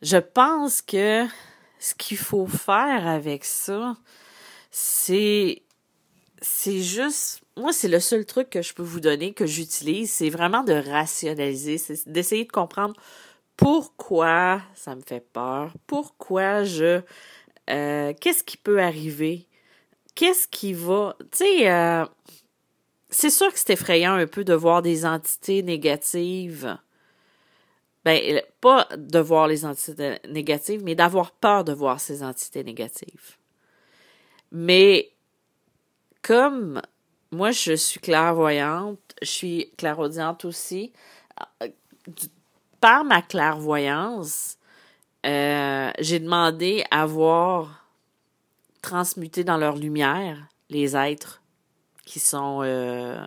je 0.00 0.16
pense 0.16 0.80
que 0.80 1.26
ce 1.78 1.94
qu'il 1.94 2.16
faut 2.16 2.46
faire 2.46 3.06
avec 3.06 3.44
ça, 3.44 3.96
c'est 4.76 5.62
c'est 6.42 6.82
juste 6.82 7.42
moi 7.56 7.72
c'est 7.72 7.86
le 7.86 8.00
seul 8.00 8.26
truc 8.26 8.50
que 8.50 8.60
je 8.60 8.74
peux 8.74 8.82
vous 8.82 8.98
donner 8.98 9.32
que 9.32 9.46
j'utilise, 9.46 10.10
c'est 10.10 10.30
vraiment 10.30 10.64
de 10.64 10.72
rationaliser, 10.72 11.78
c'est 11.78 12.08
d'essayer 12.08 12.44
de 12.44 12.50
comprendre 12.50 12.94
pourquoi 13.56 14.60
ça 14.74 14.96
me 14.96 15.00
fait 15.00 15.24
peur, 15.32 15.72
pourquoi 15.86 16.64
je 16.64 17.02
euh, 17.70 18.12
qu'est-ce 18.20 18.42
qui 18.42 18.56
peut 18.56 18.82
arriver, 18.82 19.46
qu'est-ce 20.16 20.48
qui 20.48 20.72
va, 20.72 21.16
tu 21.20 21.38
sais 21.38 21.70
euh, 21.70 22.04
c'est 23.10 23.30
sûr 23.30 23.52
que 23.52 23.58
c'est 23.60 23.74
effrayant 23.74 24.14
un 24.14 24.26
peu 24.26 24.42
de 24.42 24.54
voir 24.54 24.82
des 24.82 25.06
entités 25.06 25.62
négatives. 25.62 26.76
Ben, 28.04 28.42
pas 28.60 28.88
de 28.96 29.20
voir 29.20 29.46
les 29.46 29.64
entités 29.64 30.18
négatives, 30.28 30.82
mais 30.82 30.96
d'avoir 30.96 31.30
peur 31.30 31.62
de 31.62 31.72
voir 31.72 32.00
ces 32.00 32.24
entités 32.24 32.64
négatives. 32.64 33.36
Mais 34.56 35.10
comme 36.22 36.80
moi, 37.32 37.50
je 37.50 37.72
suis 37.72 37.98
clairvoyante, 37.98 39.00
je 39.20 39.26
suis 39.26 39.72
clairaudiente 39.76 40.44
aussi, 40.44 40.92
par 42.80 43.04
ma 43.04 43.20
clairvoyance, 43.20 44.56
euh, 45.26 45.90
j'ai 45.98 46.20
demandé 46.20 46.84
à 46.92 47.04
voir 47.04 47.88
transmuter 48.80 49.42
dans 49.42 49.56
leur 49.56 49.74
lumière 49.74 50.38
les 50.70 50.96
êtres 50.96 51.42
qui 52.04 52.20
sont 52.20 52.60
euh, 52.62 53.26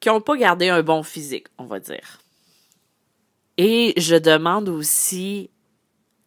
qui 0.00 0.08
n'ont 0.08 0.20
pas 0.20 0.36
gardé 0.36 0.70
un 0.70 0.82
bon 0.82 1.04
physique, 1.04 1.46
on 1.56 1.66
va 1.66 1.78
dire. 1.78 2.18
Et 3.58 3.94
je 3.96 4.16
demande 4.16 4.68
aussi 4.68 5.50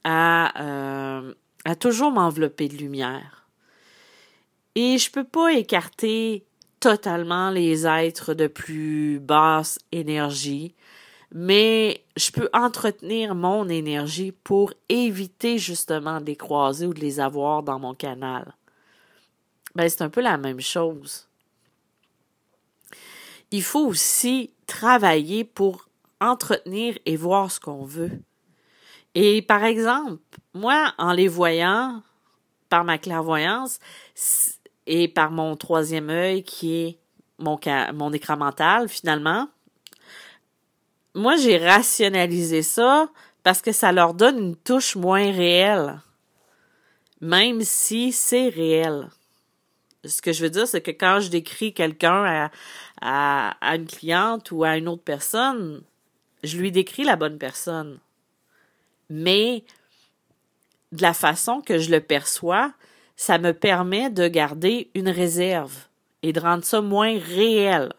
à, 0.06 0.64
euh, 0.64 1.34
à 1.66 1.76
toujours 1.76 2.12
m'envelopper 2.12 2.70
de 2.70 2.78
lumière. 2.78 3.47
Et 4.78 4.98
je 5.00 5.10
peux 5.10 5.24
pas 5.24 5.54
écarter 5.54 6.46
totalement 6.80 7.50
les 7.50 7.88
êtres 7.88 8.34
de 8.36 8.46
plus 8.48 9.20
basse 9.20 9.80
énergie, 9.92 10.76
mais 11.34 12.06
je 12.16 12.32
peux 12.32 12.48
entretenir 12.54 13.36
mon 13.36 13.68
énergie 13.68 14.32
pour 14.32 14.72
éviter 14.88 15.58
justement 15.58 16.22
de 16.22 16.28
les 16.28 16.36
croiser 16.36 16.86
ou 16.86 16.94
de 16.94 17.00
les 17.00 17.20
avoir 17.20 17.64
dans 17.64 17.80
mon 17.80 17.94
canal 17.94 18.54
ben, 19.78 19.88
c'est 19.88 20.02
un 20.02 20.10
peu 20.10 20.22
la 20.22 20.38
même 20.38 20.60
chose. 20.60 21.28
Il 23.52 23.62
faut 23.62 23.86
aussi 23.86 24.52
travailler 24.66 25.44
pour 25.44 25.88
entretenir 26.20 26.98
et 27.06 27.16
voir 27.16 27.52
ce 27.52 27.60
qu'on 27.60 27.86
veut. 27.86 28.24
Et 29.14 29.44
par 29.44 29.64
exemple, 29.64 30.20
moi, 30.56 30.96
en 30.98 31.14
les 31.14 31.28
voyant 31.28 32.02
par 32.70 32.84
ma 32.84 32.98
clairvoyance 32.98 33.78
et 34.88 35.08
par 35.08 35.30
mon 35.30 35.56
troisième 35.56 36.10
œil 36.10 36.44
qui 36.44 36.76
est 36.76 36.98
mon, 37.38 37.60
mon 37.94 38.12
écran 38.14 38.38
mental, 38.38 38.90
finalement, 38.90 39.48
moi, 41.14 41.36
j'ai 41.36 41.58
rationalisé 41.58 42.64
ça 42.64 43.10
parce 43.44 43.62
que 43.62 43.72
ça 43.72 43.92
leur 43.92 44.14
donne 44.14 44.40
une 44.40 44.56
touche 44.56 44.96
moins 44.96 45.32
réelle, 45.32 46.00
même 47.22 47.62
si 47.62 48.12
c'est 48.12 48.50
réel 48.50 49.10
ce 50.08 50.22
que 50.22 50.32
je 50.32 50.44
veux 50.44 50.50
dire, 50.50 50.68
c'est 50.68 50.82
que 50.82 50.92
quand 50.92 51.20
je 51.20 51.30
décris 51.30 51.74
quelqu'un 51.74 52.50
à, 53.02 53.56
à, 53.62 53.76
une 53.76 53.88
cliente 53.88 54.52
ou 54.52 54.64
à 54.64 54.78
une 54.78 54.88
autre 54.88 55.04
personne, 55.04 55.82
je 56.44 56.58
lui 56.58 56.72
décris 56.72 57.04
la 57.04 57.16
bonne 57.16 57.38
personne. 57.38 58.00
Mais 59.10 59.64
de 60.92 61.02
la 61.02 61.14
façon 61.14 61.62
que 61.62 61.78
je 61.78 61.92
le 61.92 62.02
perçois, 62.02 62.74
ça 63.18 63.38
me 63.40 63.52
permet 63.52 64.10
de 64.10 64.28
garder 64.28 64.90
une 64.96 65.10
réserve 65.10 65.76
et 66.24 66.32
de 66.32 66.40
rendre 66.40 66.64
ça 66.64 66.80
moins 66.80 67.20
réel. 67.20 67.92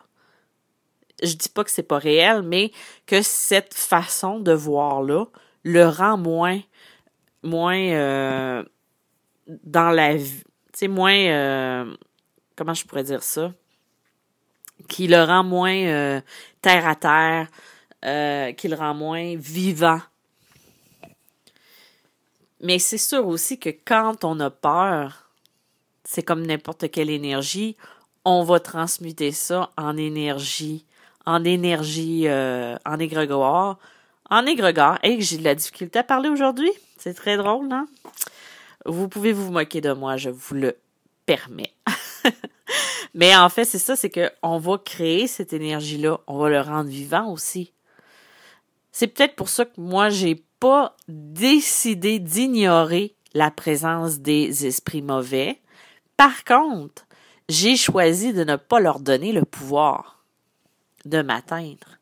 Je 1.23 1.35
dis 1.35 1.49
pas 1.49 1.65
que 1.65 1.71
c'est 1.71 1.83
pas 1.83 1.99
réel, 1.99 2.43
mais 2.43 2.73
que 3.05 3.21
cette 3.21 3.75
façon 3.75 4.39
de 4.39 4.53
voir 4.53 5.03
là 5.03 5.27
le 5.65 5.87
rend 5.87 6.17
moins 6.17 6.61
moins 7.43 7.79
euh, 7.79 8.65
dans 9.47 9.91
la 9.91 10.17
vie, 10.17 10.43
tu 10.73 10.81
sais 10.81 10.89
moins 10.89 11.17
euh, 11.17 11.97
comment 12.57 12.75
je 12.75 12.85
pourrais 12.85 13.05
dire 13.05 13.23
ça, 13.23 13.53
qui 14.89 15.07
le 15.07 15.23
rend 15.23 15.45
moins 15.45 15.77
euh, 15.77 16.21
terre 16.61 16.87
à 16.87 16.95
terre, 16.95 17.49
euh, 18.05 18.53
qui 18.53 18.69
le 18.69 18.77
rend 18.77 18.95
moins 18.95 19.37
vivant. 19.37 20.01
Mais 22.61 22.79
c'est 22.79 22.99
sûr 22.99 23.27
aussi 23.27 23.59
que 23.59 23.71
quand 23.71 24.25
on 24.25 24.41
a 24.41 24.51
peur, 24.51 25.31
c'est 26.05 26.23
comme 26.23 26.47
n'importe 26.47 26.91
quelle 26.91 27.11
énergie, 27.11 27.77
on 28.25 28.43
va 28.43 28.61
transmuter 28.61 29.33
ça 29.33 29.71
en 29.77 29.97
énergie, 29.97 30.85
en 31.27 31.45
énergie, 31.45 32.27
euh, 32.27 32.77
en 32.85 32.99
égrégore, 32.99 33.79
en 34.29 34.47
égrégore. 34.47 34.99
Et 35.03 35.21
j'ai 35.21 35.39
de 35.39 35.45
la 35.45 35.55
difficulté 35.55 35.99
à 35.99 36.05
parler 36.05 36.29
aujourd'hui. 36.29 36.71
C'est 36.97 37.15
très 37.15 37.37
drôle, 37.37 37.69
non? 37.69 37.87
Vous 38.87 39.09
pouvez 39.09 39.33
vous 39.33 39.53
moquer 39.53 39.81
de 39.81 39.93
moi, 39.93 40.17
je 40.17 40.31
vous 40.31 40.55
le 40.55 40.77
permets. 41.27 41.73
Mais 43.15 43.37
en 43.37 43.49
fait, 43.49 43.65
c'est 43.65 43.79
ça, 43.79 43.97
c'est 43.97 44.11
qu'on 44.11 44.59
va 44.59 44.79
créer 44.79 45.27
cette 45.27 45.53
énergie-là, 45.53 46.21
on 46.27 46.39
va 46.39 46.49
le 46.49 46.61
rendre 46.61 46.89
vivant 46.89 47.31
aussi. 47.33 47.73
C'est 48.93 49.07
peut-être 49.07 49.37
pour 49.37 49.49
ça 49.49 49.65
que 49.65 49.81
moi, 49.81 50.09
j'ai 50.09 50.43
pas 50.61 50.97
décidé 51.09 52.19
d'ignorer 52.19 53.15
la 53.35 53.51
présence 53.51 54.19
des 54.19 54.67
esprits 54.67 55.03
mauvais. 55.03 55.61
Par 56.17 56.45
contre, 56.45 57.07
j'ai 57.49 57.77
choisi 57.77 58.33
de 58.33 58.45
ne 58.45 58.57
pas 58.57 58.81
leur 58.81 59.01
donner 59.01 59.33
le 59.33 59.45
pouvoir 59.45 60.23
de 61.05 61.23
m'atteindre. 61.23 61.99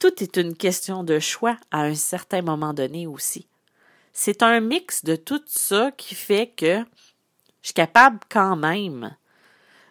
Tout 0.00 0.22
est 0.22 0.36
une 0.36 0.56
question 0.56 1.04
de 1.04 1.18
choix 1.18 1.56
à 1.70 1.82
un 1.82 1.94
certain 1.94 2.42
moment 2.42 2.72
donné 2.72 3.06
aussi. 3.06 3.46
C'est 4.12 4.42
un 4.42 4.60
mix 4.60 5.04
de 5.04 5.16
tout 5.16 5.42
ça 5.46 5.92
qui 5.96 6.14
fait 6.14 6.48
que 6.56 6.78
je 7.62 7.68
suis 7.68 7.74
capable 7.74 8.18
quand 8.28 8.56
même 8.56 9.14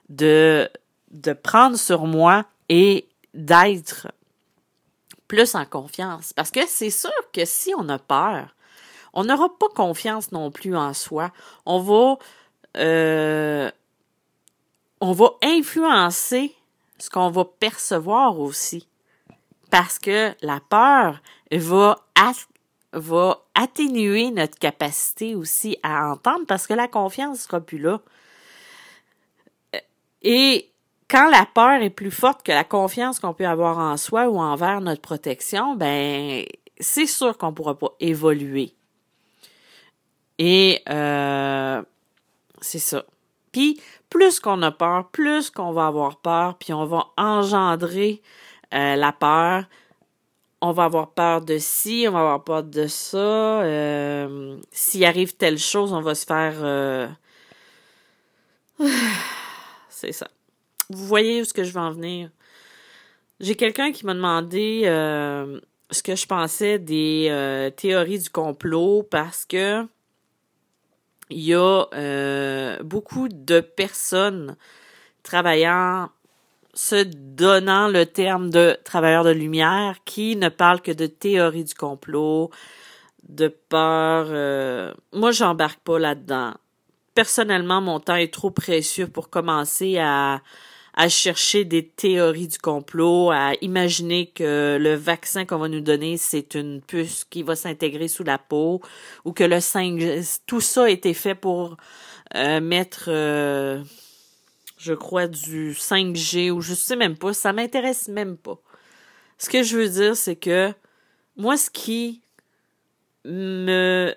de, 0.09 0.69
de 1.11 1.33
prendre 1.33 1.77
sur 1.77 2.05
moi 2.05 2.45
et 2.69 3.07
d'être 3.33 4.07
plus 5.27 5.55
en 5.55 5.65
confiance. 5.65 6.33
Parce 6.33 6.51
que 6.51 6.65
c'est 6.67 6.89
sûr 6.89 7.11
que 7.33 7.45
si 7.45 7.73
on 7.77 7.89
a 7.89 7.99
peur, 7.99 8.55
on 9.13 9.23
n'aura 9.23 9.49
pas 9.57 9.69
confiance 9.69 10.31
non 10.31 10.51
plus 10.51 10.75
en 10.75 10.93
soi. 10.93 11.31
On 11.65 11.79
va, 11.79 12.17
euh, 12.77 13.71
on 15.01 15.11
va 15.11 15.31
influencer 15.43 16.55
ce 16.97 17.09
qu'on 17.09 17.29
va 17.29 17.45
percevoir 17.45 18.39
aussi. 18.39 18.87
Parce 19.69 19.99
que 19.99 20.33
la 20.41 20.59
peur 20.59 21.21
va, 21.51 21.97
va 22.93 23.41
atténuer 23.53 24.31
notre 24.31 24.57
capacité 24.57 25.35
aussi 25.35 25.77
à 25.83 26.11
entendre 26.11 26.45
parce 26.47 26.67
que 26.67 26.73
la 26.73 26.87
confiance 26.87 27.41
sera 27.41 27.59
plus 27.59 27.79
là. 27.79 27.99
Et 30.21 30.69
quand 31.09 31.29
la 31.29 31.45
peur 31.45 31.81
est 31.81 31.89
plus 31.89 32.11
forte 32.11 32.43
que 32.43 32.51
la 32.51 32.63
confiance 32.63 33.19
qu'on 33.19 33.33
peut 33.33 33.47
avoir 33.47 33.77
en 33.77 33.97
soi 33.97 34.27
ou 34.27 34.39
envers 34.39 34.81
notre 34.81 35.01
protection, 35.01 35.75
ben 35.75 36.43
c'est 36.79 37.05
sûr 37.05 37.37
qu'on 37.37 37.47
ne 37.47 37.55
pourra 37.55 37.77
pas 37.77 37.93
évoluer. 37.99 38.73
Et 40.37 40.81
euh, 40.89 41.81
c'est 42.61 42.79
ça. 42.79 43.05
Puis 43.51 43.81
plus 44.09 44.39
qu'on 44.39 44.61
a 44.61 44.71
peur, 44.71 45.09
plus 45.09 45.49
qu'on 45.49 45.71
va 45.71 45.87
avoir 45.87 46.17
peur, 46.17 46.57
puis 46.57 46.73
on 46.73 46.85
va 46.85 47.07
engendrer 47.17 48.21
euh, 48.73 48.95
la 48.95 49.11
peur. 49.11 49.65
On 50.61 50.71
va 50.71 50.85
avoir 50.85 51.11
peur 51.11 51.41
de 51.41 51.57
ci, 51.59 52.05
on 52.07 52.11
va 52.11 52.19
avoir 52.19 52.43
peur 52.43 52.63
de 52.63 52.87
ça. 52.87 53.17
Euh, 53.17 54.57
S'il 54.71 55.05
arrive 55.05 55.35
telle 55.35 55.59
chose, 55.59 55.93
on 55.93 56.01
va 56.01 56.15
se 56.15 56.25
faire. 56.25 56.55
Euh, 56.61 57.07
c'est 59.89 60.11
ça. 60.11 60.27
Vous 60.89 61.05
voyez 61.05 61.41
où 61.41 61.45
ce 61.45 61.53
que 61.53 61.63
je 61.63 61.73
veux 61.73 61.81
en 61.81 61.91
venir. 61.91 62.29
J'ai 63.39 63.55
quelqu'un 63.55 63.91
qui 63.91 64.05
m'a 64.05 64.13
demandé 64.13 64.83
euh, 64.85 65.59
ce 65.91 66.01
que 66.01 66.15
je 66.15 66.25
pensais 66.25 66.79
des 66.79 67.27
euh, 67.29 67.69
théories 67.69 68.19
du 68.19 68.29
complot 68.29 69.03
parce 69.03 69.45
que 69.45 69.85
il 71.29 71.41
y 71.41 71.53
a 71.53 71.85
euh, 71.93 72.81
beaucoup 72.83 73.27
de 73.27 73.59
personnes 73.59 74.55
travaillant, 75.23 76.09
se 76.73 77.03
donnant 77.03 77.89
le 77.89 78.05
terme 78.05 78.49
de 78.49 78.77
travailleurs 78.85 79.25
de 79.25 79.31
lumière 79.31 79.97
qui 80.05 80.37
ne 80.37 80.47
parlent 80.47 80.81
que 80.81 80.91
de 80.91 81.05
théories 81.05 81.65
du 81.65 81.73
complot, 81.73 82.49
de 83.27 83.49
peur. 83.49 84.95
Moi, 85.11 85.31
j'embarque 85.31 85.79
pas 85.79 85.99
là-dedans. 85.99 86.53
Personnellement, 87.13 87.81
mon 87.81 87.99
temps 87.99 88.15
est 88.15 88.33
trop 88.33 88.51
précieux 88.51 89.07
pour 89.07 89.29
commencer 89.29 89.97
à 89.97 90.41
à 90.99 91.09
chercher 91.09 91.63
des 91.63 91.87
théories 91.87 92.47
du 92.47 92.57
complot, 92.57 93.29
à 93.29 93.53
imaginer 93.61 94.31
que 94.31 94.79
le 94.81 94.95
vaccin 94.95 95.45
qu'on 95.45 95.59
va 95.59 95.67
nous 95.67 95.79
donner, 95.79 96.17
c'est 96.17 96.55
une 96.55 96.81
puce 96.81 97.23
qui 97.23 97.43
va 97.43 97.55
s'intégrer 97.55 98.07
sous 98.07 98.23
la 98.23 98.39
peau, 98.39 98.81
ou 99.23 99.31
que 99.31 99.43
le 99.43 99.57
5G, 99.57 100.39
tout 100.47 100.59
ça 100.59 100.85
a 100.85 100.89
été 100.89 101.13
fait 101.13 101.35
pour 101.35 101.77
euh, 102.33 102.59
mettre, 102.61 103.09
euh, 103.09 103.83
je 104.79 104.93
crois, 104.93 105.27
du 105.27 105.73
5G, 105.73 106.49
ou 106.49 106.61
je 106.61 106.73
sais 106.73 106.95
même 106.95 107.15
pas, 107.15 107.31
ça 107.31 107.53
m'intéresse 107.53 108.07
même 108.07 108.35
pas. 108.35 108.59
Ce 109.37 109.49
que 109.49 109.61
je 109.61 109.77
veux 109.77 109.89
dire, 109.89 110.17
c'est 110.17 110.35
que 110.35 110.73
moi, 111.35 111.57
ce 111.57 111.69
qui 111.69 112.21
me 113.23 114.15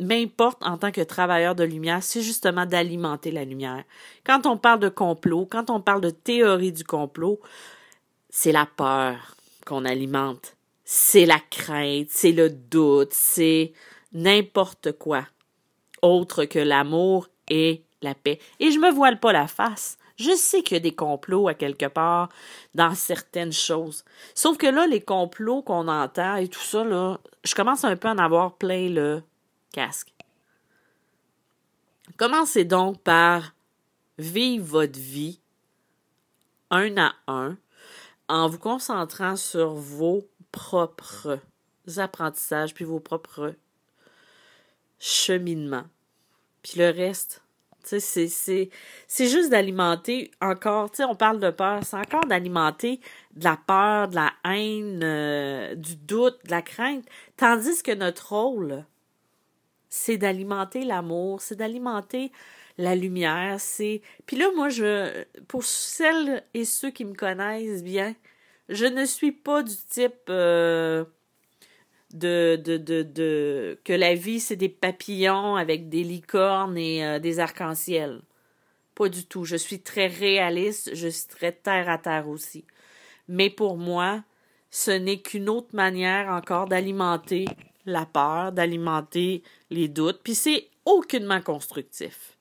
m'importe 0.00 0.62
en 0.64 0.78
tant 0.78 0.92
que 0.92 1.00
travailleur 1.00 1.54
de 1.54 1.64
lumière, 1.64 2.02
c'est 2.02 2.22
justement 2.22 2.66
d'alimenter 2.66 3.30
la 3.30 3.44
lumière. 3.44 3.84
Quand 4.24 4.46
on 4.46 4.56
parle 4.56 4.80
de 4.80 4.88
complot, 4.88 5.46
quand 5.50 5.70
on 5.70 5.80
parle 5.80 6.00
de 6.00 6.10
théorie 6.10 6.72
du 6.72 6.84
complot, 6.84 7.40
c'est 8.30 8.52
la 8.52 8.66
peur 8.66 9.36
qu'on 9.66 9.84
alimente. 9.84 10.56
C'est 10.84 11.26
la 11.26 11.40
crainte, 11.50 12.08
c'est 12.10 12.32
le 12.32 12.48
doute, 12.48 13.12
c'est 13.12 13.72
n'importe 14.12 14.92
quoi 14.92 15.26
autre 16.02 16.44
que 16.44 16.58
l'amour 16.58 17.28
et 17.48 17.82
la 18.02 18.14
paix. 18.14 18.38
Et 18.60 18.70
je 18.70 18.78
me 18.78 18.90
voile 18.90 19.20
pas 19.20 19.32
la 19.32 19.48
face. 19.48 19.98
Je 20.16 20.34
sais 20.34 20.62
qu'il 20.62 20.76
y 20.76 20.78
a 20.78 20.80
des 20.80 20.94
complots 20.94 21.48
à 21.48 21.54
quelque 21.54 21.86
part 21.86 22.28
dans 22.74 22.94
certaines 22.94 23.52
choses. 23.52 24.04
Sauf 24.34 24.56
que 24.56 24.66
là, 24.66 24.86
les 24.86 25.00
complots 25.00 25.62
qu'on 25.62 25.86
entend 25.86 26.36
et 26.36 26.48
tout 26.48 26.60
ça, 26.60 26.82
là, 26.84 27.18
je 27.44 27.54
commence 27.54 27.84
un 27.84 27.96
peu 27.96 28.08
à 28.08 28.12
en 28.12 28.18
avoir 28.18 28.56
plein 28.56 28.88
le 28.88 29.22
casque. 29.72 30.12
Commencez 32.16 32.64
donc 32.64 33.00
par 33.02 33.54
vivre 34.18 34.66
votre 34.66 34.98
vie 34.98 35.40
un 36.70 36.96
à 36.96 37.14
un 37.26 37.56
en 38.28 38.48
vous 38.48 38.58
concentrant 38.58 39.36
sur 39.36 39.74
vos 39.74 40.28
propres 40.52 41.38
apprentissages 41.96 42.74
puis 42.74 42.84
vos 42.84 43.00
propres 43.00 43.54
cheminements. 44.98 45.86
Puis 46.62 46.78
le 46.78 46.90
reste, 46.90 47.42
c'est, 47.84 48.70
juste 49.18 49.50
d'alimenter 49.50 50.30
encore, 50.42 50.90
on 51.00 51.14
parle 51.14 51.40
de 51.40 51.50
peur, 51.50 51.80
c'est 51.84 51.96
encore 51.96 52.26
d'alimenter 52.26 53.00
de 53.34 53.44
la 53.44 53.56
peur, 53.56 54.08
de 54.08 54.16
la 54.16 54.32
haine, 54.44 55.00
euh, 55.02 55.74
du 55.74 55.96
doute, 55.96 56.38
de 56.44 56.50
la 56.50 56.62
crainte, 56.62 57.04
tandis 57.36 57.82
que 57.82 57.92
notre 57.92 58.34
rôle, 58.34 58.84
c'est 59.88 60.16
d'alimenter 60.18 60.84
l'amour, 60.84 61.40
c'est 61.40 61.56
d'alimenter 61.56 62.32
la 62.78 62.94
lumière, 62.94 63.56
c'est 63.58 64.02
puis 64.26 64.36
là 64.36 64.46
moi 64.54 64.68
je 64.68 65.24
pour 65.48 65.64
celles 65.64 66.44
et 66.54 66.64
ceux 66.64 66.90
qui 66.90 67.04
me 67.04 67.14
connaissent 67.14 67.82
bien, 67.82 68.14
je 68.68 68.86
ne 68.86 69.04
suis 69.04 69.32
pas 69.32 69.62
du 69.62 69.74
type 69.88 70.28
euh, 70.28 71.04
de, 72.12 72.56
de, 72.56 72.76
de, 72.76 73.02
de 73.02 73.78
que 73.84 73.92
la 73.92 74.14
vie 74.14 74.40
c'est 74.40 74.56
des 74.56 74.68
papillons 74.68 75.56
avec 75.56 75.88
des 75.88 76.04
licornes 76.04 76.78
et 76.78 77.04
euh, 77.04 77.18
des 77.18 77.40
arcs-en-ciel. 77.40 78.22
Pas 78.94 79.08
du 79.08 79.24
tout. 79.26 79.44
Je 79.44 79.56
suis 79.56 79.80
très 79.80 80.08
réaliste, 80.08 80.90
je 80.94 81.08
suis 81.08 81.28
très 81.28 81.52
terre 81.52 81.88
à 81.88 81.98
terre 81.98 82.28
aussi. 82.28 82.64
Mais 83.28 83.50
pour 83.50 83.76
moi, 83.76 84.24
ce 84.70 84.90
n'est 84.90 85.20
qu'une 85.20 85.48
autre 85.48 85.74
manière 85.74 86.28
encore 86.28 86.66
d'alimenter 86.66 87.46
la 87.88 88.06
peur, 88.06 88.52
d'alimenter 88.52 89.42
les 89.70 89.88
doutes, 89.88 90.20
puis 90.22 90.34
c'est 90.34 90.70
aucunement 90.84 91.40
constructif. 91.40 92.36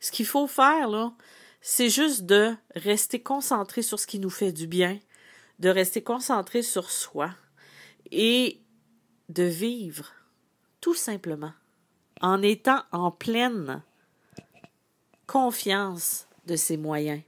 Ce 0.00 0.12
qu'il 0.12 0.26
faut 0.26 0.46
faire, 0.46 0.88
là, 0.88 1.12
c'est 1.60 1.90
juste 1.90 2.24
de 2.24 2.54
rester 2.74 3.20
concentré 3.20 3.82
sur 3.82 3.98
ce 3.98 4.06
qui 4.06 4.18
nous 4.18 4.30
fait 4.30 4.52
du 4.52 4.66
bien, 4.66 4.98
de 5.58 5.68
rester 5.68 6.02
concentré 6.02 6.62
sur 6.62 6.90
soi 6.90 7.30
et 8.10 8.60
de 9.28 9.42
vivre, 9.42 10.12
tout 10.80 10.94
simplement. 10.94 11.52
en 12.20 12.42
étant 12.42 12.82
en 12.90 13.12
pleine 13.12 13.80
confiance 15.28 16.26
de 16.46 16.56
ses 16.56 16.76
moyens. 16.76 17.22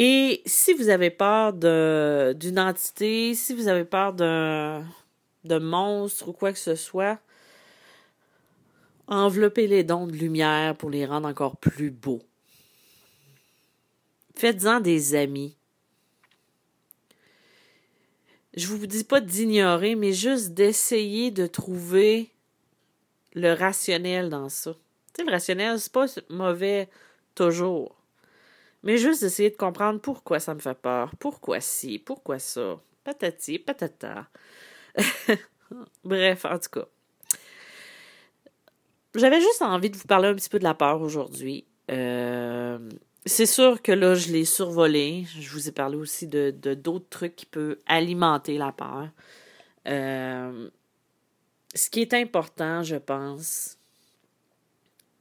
Et 0.00 0.42
si 0.46 0.74
vous 0.74 0.90
avez 0.90 1.10
peur 1.10 1.52
d'une 1.52 2.60
entité, 2.60 3.34
si 3.34 3.52
vous 3.52 3.66
avez 3.66 3.84
peur 3.84 4.12
d'un 4.12 4.84
monstre 5.58 6.28
ou 6.28 6.32
quoi 6.32 6.52
que 6.52 6.58
ce 6.60 6.76
soit, 6.76 7.18
enveloppez 9.08 9.66
les 9.66 9.82
dons 9.82 10.06
de 10.06 10.12
lumière 10.12 10.76
pour 10.76 10.88
les 10.88 11.04
rendre 11.04 11.26
encore 11.26 11.56
plus 11.56 11.90
beaux. 11.90 12.22
Faites-en 14.36 14.78
des 14.78 15.16
amis. 15.16 15.56
Je 18.54 18.68
vous 18.68 18.86
dis 18.86 19.02
pas 19.02 19.20
d'ignorer, 19.20 19.96
mais 19.96 20.12
juste 20.12 20.50
d'essayer 20.50 21.32
de 21.32 21.48
trouver 21.48 22.30
le 23.34 23.52
rationnel 23.52 24.30
dans 24.30 24.48
ça. 24.48 24.74
Tu 25.12 25.16
sais, 25.16 25.24
le 25.24 25.32
rationnel, 25.32 25.80
c'est 25.80 25.92
pas 25.92 26.06
mauvais 26.28 26.88
toujours. 27.34 27.97
Mais 28.82 28.96
juste 28.96 29.22
d'essayer 29.22 29.50
de 29.50 29.56
comprendre 29.56 30.00
pourquoi 30.00 30.40
ça 30.40 30.54
me 30.54 30.60
fait 30.60 30.78
peur, 30.78 31.12
pourquoi 31.18 31.60
ci, 31.60 31.98
pourquoi 31.98 32.38
ça, 32.38 32.80
patati, 33.04 33.58
patata. 33.58 34.28
Bref, 36.04 36.44
en 36.44 36.58
tout 36.58 36.70
cas. 36.70 36.86
J'avais 39.14 39.40
juste 39.40 39.62
envie 39.62 39.90
de 39.90 39.96
vous 39.96 40.06
parler 40.06 40.28
un 40.28 40.34
petit 40.34 40.48
peu 40.48 40.58
de 40.58 40.64
la 40.64 40.74
peur 40.74 41.00
aujourd'hui. 41.00 41.66
Euh, 41.90 42.78
c'est 43.26 43.46
sûr 43.46 43.82
que 43.82 43.92
là, 43.92 44.14
je 44.14 44.28
l'ai 44.28 44.44
survolé. 44.44 45.26
Je 45.38 45.50
vous 45.50 45.68
ai 45.68 45.72
parlé 45.72 45.96
aussi 45.96 46.26
de 46.26 46.50
d'autres 46.74 47.08
trucs 47.08 47.36
qui 47.36 47.46
peuvent 47.46 47.78
alimenter 47.86 48.58
la 48.58 48.72
peur. 48.72 49.08
Euh, 49.86 50.70
ce 51.74 51.90
qui 51.90 52.00
est 52.00 52.14
important, 52.14 52.82
je 52.82 52.96
pense, 52.96 53.76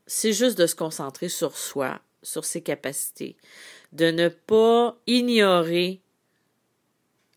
c'est 0.05 0.33
juste 0.33 0.57
de 0.57 0.67
se 0.67 0.75
concentrer 0.75 1.29
sur 1.29 1.57
soi, 1.57 1.99
sur 2.23 2.45
ses 2.45 2.61
capacités, 2.61 3.37
de 3.93 4.11
ne 4.11 4.27
pas 4.29 4.97
ignorer 5.07 6.01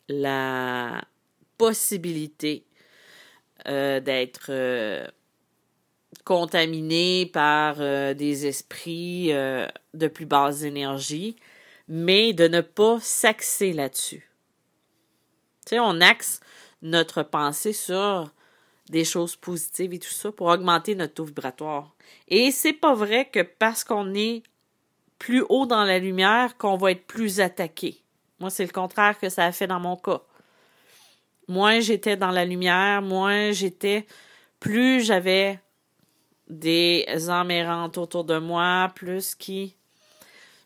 la 0.08 1.04
possibilité 1.58 2.64
euh, 3.68 4.00
d'être 4.00 4.46
euh, 4.48 5.06
contaminé 6.24 7.26
par 7.26 7.76
euh, 7.80 8.14
des 8.14 8.46
esprits 8.46 9.28
de 9.28 10.08
plus 10.08 10.26
basse 10.26 10.62
énergie, 10.62 11.36
mais 11.88 12.32
de 12.32 12.48
ne 12.48 12.60
pas 12.60 12.98
s'axer 13.00 13.72
là-dessus. 13.72 14.30
Tu 15.66 15.70
sais, 15.70 15.80
on 15.80 16.00
axe 16.00 16.40
notre 16.82 17.22
pensée 17.22 17.72
sur 17.72 18.32
des 18.88 19.04
choses 19.04 19.36
positives 19.36 19.94
et 19.94 19.98
tout 19.98 20.10
ça 20.10 20.32
pour 20.32 20.48
augmenter 20.48 20.94
notre 20.94 21.14
taux 21.14 21.24
vibratoire. 21.24 21.94
Et 22.28 22.50
c'est 22.50 22.72
pas 22.72 22.94
vrai 22.94 23.28
que 23.28 23.40
parce 23.40 23.84
qu'on 23.84 24.14
est 24.14 24.42
plus 25.20 25.44
haut 25.48 25.66
dans 25.66 25.84
la 25.84 26.00
lumière 26.00 26.56
qu'on 26.56 26.76
va 26.76 26.90
être 26.90 27.06
plus 27.06 27.38
attaqué. 27.38 28.02
Moi, 28.40 28.50
c'est 28.50 28.64
le 28.64 28.72
contraire 28.72 29.20
que 29.20 29.28
ça 29.28 29.44
a 29.44 29.52
fait 29.52 29.68
dans 29.68 29.78
mon 29.78 29.96
cas 29.96 30.22
moins 31.50 31.80
j'étais 31.80 32.16
dans 32.16 32.30
la 32.30 32.44
lumière, 32.44 33.02
moins 33.02 33.50
j'étais, 33.50 34.06
plus 34.60 35.04
j'avais 35.04 35.58
des 36.48 37.04
âmes 37.28 37.50
errantes 37.50 37.98
autour 37.98 38.24
de 38.24 38.38
moi, 38.38 38.92
plus 38.94 39.34
qui, 39.34 39.76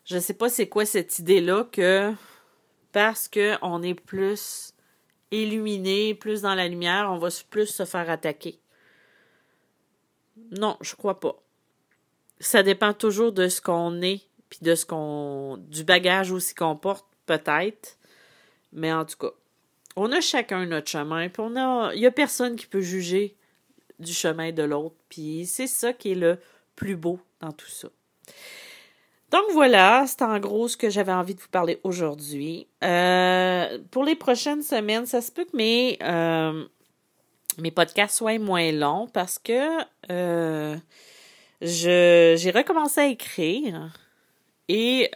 je 0.05 0.19
sais 0.19 0.35
pas 0.35 0.47
c'est 0.47 0.69
quoi 0.69 0.85
cette 0.85 1.17
idée-là 1.17 1.63
que 1.71 2.13
parce 2.91 3.27
que 3.27 3.55
on 3.63 3.81
est 3.81 3.95
plus 3.95 4.73
illuminé, 5.31 6.13
plus 6.13 6.41
dans 6.41 6.53
la 6.53 6.67
lumière, 6.67 7.09
on 7.11 7.17
va 7.17 7.29
plus 7.49 7.67
se 7.67 7.83
faire 7.83 8.09
attaquer. 8.09 8.59
Non, 10.51 10.77
je 10.81 10.95
crois 10.95 11.19
pas. 11.19 11.35
Ça 12.39 12.61
dépend 12.61 12.93
toujours 12.93 13.31
de 13.31 13.47
ce 13.47 13.59
qu'on 13.59 14.01
est, 14.01 14.21
puis 14.55 14.65
de 14.65 14.75
ce 14.75 14.85
qu'on, 14.85 15.57
du 15.67 15.83
bagage 15.83 16.31
aussi 16.31 16.55
qu'on 16.55 16.75
porte, 16.75 17.05
peut-être. 17.25 17.97
Mais 18.71 18.93
en 18.93 19.05
tout 19.05 19.17
cas, 19.17 19.31
on 19.95 20.11
a 20.11 20.21
chacun 20.21 20.65
notre 20.65 20.89
chemin, 20.89 21.27
puis 21.29 21.41
on 21.45 21.55
a, 21.55 21.93
il 21.93 22.01
y 22.01 22.05
a 22.05 22.11
personne 22.11 22.55
qui 22.55 22.65
peut 22.65 22.81
juger 22.81 23.35
du 23.99 24.13
chemin 24.13 24.51
de 24.51 24.63
l'autre, 24.63 24.95
puis 25.09 25.45
c'est 25.45 25.67
ça 25.67 25.93
qui 25.93 26.11
est 26.11 26.15
le 26.15 26.39
plus 26.75 26.95
beau 26.95 27.19
dans 27.41 27.51
tout 27.51 27.69
ça. 27.69 27.89
Donc 29.31 29.43
voilà, 29.51 30.05
c'est 30.07 30.21
en 30.21 30.39
gros 30.39 30.67
ce 30.67 30.77
que 30.77 30.89
j'avais 30.89 31.11
envie 31.11 31.35
de 31.35 31.41
vous 31.41 31.49
parler 31.49 31.79
aujourd'hui. 31.83 32.67
Euh, 32.83 33.79
pour 33.91 34.03
les 34.03 34.15
prochaines 34.15 34.61
semaines, 34.61 35.05
ça 35.05 35.21
se 35.21 35.31
peut 35.31 35.45
que 35.45 35.57
mes, 35.57 35.97
euh, 36.01 36.65
mes 37.57 37.71
podcasts 37.71 38.17
soient 38.17 38.39
moins 38.39 38.71
longs 38.71 39.07
parce 39.07 39.39
que 39.39 39.81
euh, 40.11 40.77
j'ai 41.61 42.51
recommencé 42.51 43.01
à 43.01 43.07
écrire 43.07 43.91
et 44.67 45.11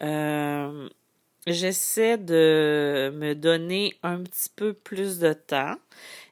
j'essaie 1.48 2.18
de 2.18 3.12
me 3.16 3.34
donner 3.34 3.96
un 4.04 4.24
petit 4.24 4.50
peu 4.56 4.74
plus 4.74 5.20
de 5.20 5.34
temps. 5.34 5.76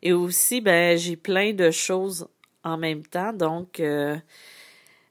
Et 0.02 0.14
aussi, 0.14 0.62
ben, 0.62 0.98
j'ai 0.98 1.16
plein 1.16 1.54
de 1.54 1.72
choses 1.72 2.28
en 2.64 2.78
même 2.78 3.06
temps. 3.06 3.34
Donc, 3.34 3.80
euh, 3.80 4.18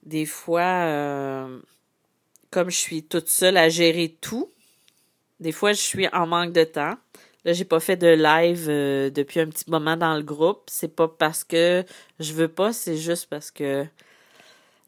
des 0.03 0.27
fois, 0.27 0.63
euh, 0.63 1.59
comme 2.51 2.71
je 2.71 2.77
suis 2.77 3.03
toute 3.03 3.29
seule 3.29 3.57
à 3.57 3.69
gérer 3.69 4.17
tout, 4.21 4.51
des 5.41 5.53
fois, 5.53 5.73
je 5.73 5.81
suis 5.81 6.09
en 6.13 6.27
manque 6.27 6.53
de 6.53 6.65
temps. 6.65 6.97
Là, 7.45 7.53
j'ai 7.53 7.65
pas 7.65 7.81
fait 7.81 7.97
de 7.97 8.09
live 8.09 8.67
euh, 8.69 9.11
depuis 9.11 9.41
un 9.41 9.47
petit 9.47 9.71
moment 9.71 9.97
dans 9.97 10.17
le 10.17 10.23
groupe. 10.23 10.65
C'est 10.69 10.95
pas 10.95 11.09
parce 11.09 11.45
que 11.45 11.85
je 12.19 12.33
veux 12.33 12.49
pas, 12.49 12.73
c'est 12.73 12.97
juste 12.97 13.29
parce 13.31 13.51
que 13.51 13.87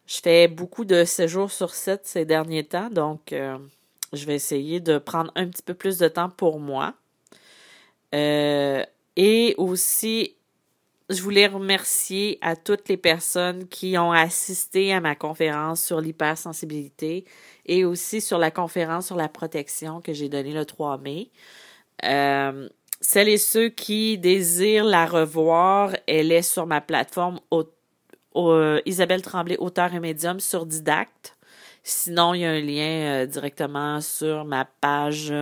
je 0.09 0.21
fais 0.21 0.49
beaucoup 0.49 0.85
de 0.85 1.05
séjours 1.05 1.53
sur 1.53 1.75
7 1.75 2.01
ces 2.05 2.25
derniers 2.25 2.65
temps. 2.65 2.91
Donc, 2.91 3.33
je 4.13 4.25
vais 4.27 4.35
essayer 4.35 4.81
de 4.81 4.99
prendre 4.99 5.31
un 5.37 5.49
petit 5.49 5.63
peu 5.63 5.75
plus 5.75 5.99
de 5.99 6.09
temps 6.09 6.31
pour 6.31 6.59
moi. 6.59 6.95
Euh, 8.15 8.85
et 9.17 9.55
aussi, 9.59 10.37
je 11.11 11.23
voulais 11.23 11.47
remercier 11.47 12.39
à 12.41 12.57
toutes 12.57 12.89
les 12.89 12.97
personnes 12.97 13.67
qui 13.69 13.99
ont 13.99 14.13
assisté 14.13 14.93
à 14.93 15.01
ma 15.01 15.15
conférence 15.15 15.83
sur 15.83 16.01
l'hypersensibilité 16.01 17.25
et 17.67 17.85
aussi 17.85 18.21
sur 18.21 18.39
la 18.39 18.51
conférence 18.51 19.07
sur 19.07 19.17
la 19.17 19.29
protection 19.29 20.01
que 20.01 20.13
j'ai 20.13 20.29
donnée 20.29 20.53
le 20.53 20.65
3 20.65 20.99
mai. 20.99 21.31
Euh, 22.05 22.69
celles 23.01 23.29
et 23.29 23.39
ceux 23.39 23.69
qui 23.69 24.19
désirent 24.19 24.85
la 24.85 25.07
revoir, 25.07 25.95
elle 26.07 26.33
est 26.33 26.43
sur 26.43 26.67
ma 26.67 26.81
plateforme 26.81 27.41
euh, 28.37 28.81
Isabelle 28.87 29.23
Tremblay, 29.23 29.57
auteur 29.59 29.95
et 29.95 30.01
médium 30.01 30.41
sur 30.41 30.67
Didacte. 30.67 31.37
Sinon, 31.83 32.35
il 32.35 32.41
y 32.41 32.45
a 32.45 32.51
un 32.51 32.61
lien 32.61 33.23
euh, 33.23 33.27
directement 33.27 34.01
sur 34.01 34.45
ma 34.45 34.65
page 34.65 35.33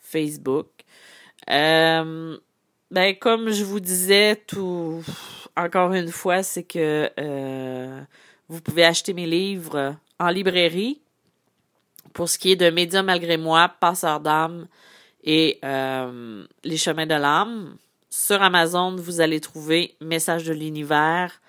Facebook. 0.00 0.68
Euh, 1.50 2.36
ben, 2.90 3.16
comme 3.16 3.50
je 3.50 3.64
vous 3.64 3.80
disais 3.80 4.36
tout 4.46 5.02
encore 5.56 5.92
une 5.92 6.10
fois, 6.10 6.42
c'est 6.42 6.64
que 6.64 7.10
vous 8.48 8.60
pouvez 8.60 8.84
acheter 8.84 9.14
mes 9.14 9.26
livres 9.26 9.94
en 10.18 10.28
librairie. 10.28 11.00
Pour 12.12 12.28
ce 12.28 12.38
qui 12.38 12.52
est 12.52 12.56
de 12.56 12.70
Média 12.70 13.02
malgré 13.02 13.36
moi, 13.36 13.68
Passeur 13.68 14.20
d'âme 14.20 14.66
et 15.22 15.58
Les 15.62 16.76
chemins 16.76 17.06
de 17.06 17.14
l'âme. 17.14 17.76
Sur 18.10 18.42
Amazon, 18.42 18.94
vous 18.94 19.20
allez 19.20 19.40
trouver 19.40 19.96
Message 20.00 20.44
de 20.44 20.52
l'univers, 20.52 21.40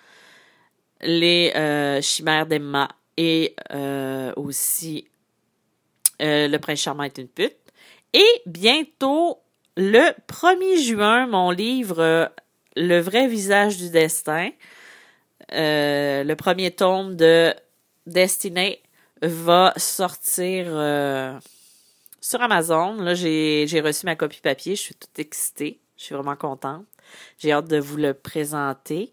Les 1.05 2.01
chimères 2.01 2.45
d'Emma 2.45 2.89
et 3.17 3.55
euh, 3.71 4.33
aussi 4.35 5.07
euh, 6.21 6.47
Le 6.47 6.59
Prince 6.59 6.79
Charmant 6.79 7.03
est 7.03 7.17
une 7.17 7.27
pute. 7.27 7.55
Et 8.13 8.41
bientôt, 8.45 9.39
le 9.77 10.11
1er 10.27 10.81
juin, 10.81 11.27
mon 11.27 11.51
livre 11.51 11.99
euh, 11.99 12.25
Le 12.75 12.99
vrai 12.99 13.27
visage 13.27 13.77
du 13.77 13.89
destin, 13.89 14.51
le 15.51 16.33
premier 16.35 16.71
tome 16.71 17.15
de 17.15 17.53
Destiny 18.05 18.79
va 19.21 19.73
sortir 19.77 20.65
sur 22.19 22.41
Amazon. 22.41 22.95
Là, 22.95 23.13
j'ai 23.13 23.81
reçu 23.83 24.05
ma 24.05 24.15
copie 24.15 24.41
papier. 24.41 24.75
Je 24.75 24.81
suis 24.81 24.95
toute 24.95 25.17
excitée. 25.19 25.79
Je 25.97 26.03
suis 26.03 26.15
vraiment 26.15 26.35
contente. 26.35 26.85
J'ai 27.37 27.51
hâte 27.51 27.67
de 27.67 27.77
vous 27.77 27.97
le 27.97 28.13
présenter. 28.13 29.11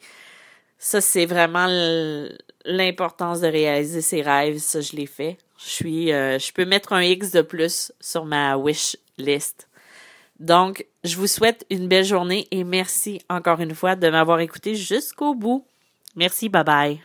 Ça, 0.85 1.01
c'est 1.01 1.27
vraiment 1.27 1.69
l'importance 2.65 3.41
de 3.41 3.47
réaliser 3.47 4.01
ses 4.01 4.21
rêves. 4.21 4.59
Ça, 4.59 4.81
je 4.81 4.97
l'ai 4.97 5.07
fait. 5.07 5.39
Je 5.57 5.71
suis, 5.71 6.13
euh, 6.13 6.41
je 6.41 6.53
peux 6.53 6.65
mettre 6.65 6.93
un 6.93 7.03
X 7.03 7.31
de 7.31 7.41
plus 7.41 7.93
sur 8.01 8.25
ma 8.25 8.57
wish 8.57 8.97
list. 9.17 9.69
Donc, 10.41 10.85
je 11.05 11.17
vous 11.17 11.29
souhaite 11.29 11.65
une 11.71 11.87
belle 11.87 12.05
journée 12.05 12.49
et 12.51 12.65
merci 12.65 13.21
encore 13.31 13.61
une 13.61 13.77
fois 13.77 13.95
de 13.95 14.11
m'avoir 14.11 14.41
écouté 14.41 14.75
jusqu'au 14.75 15.37
bout. 15.37 15.65
Merci, 16.17 16.49
bye 16.49 16.65
bye. 16.65 17.01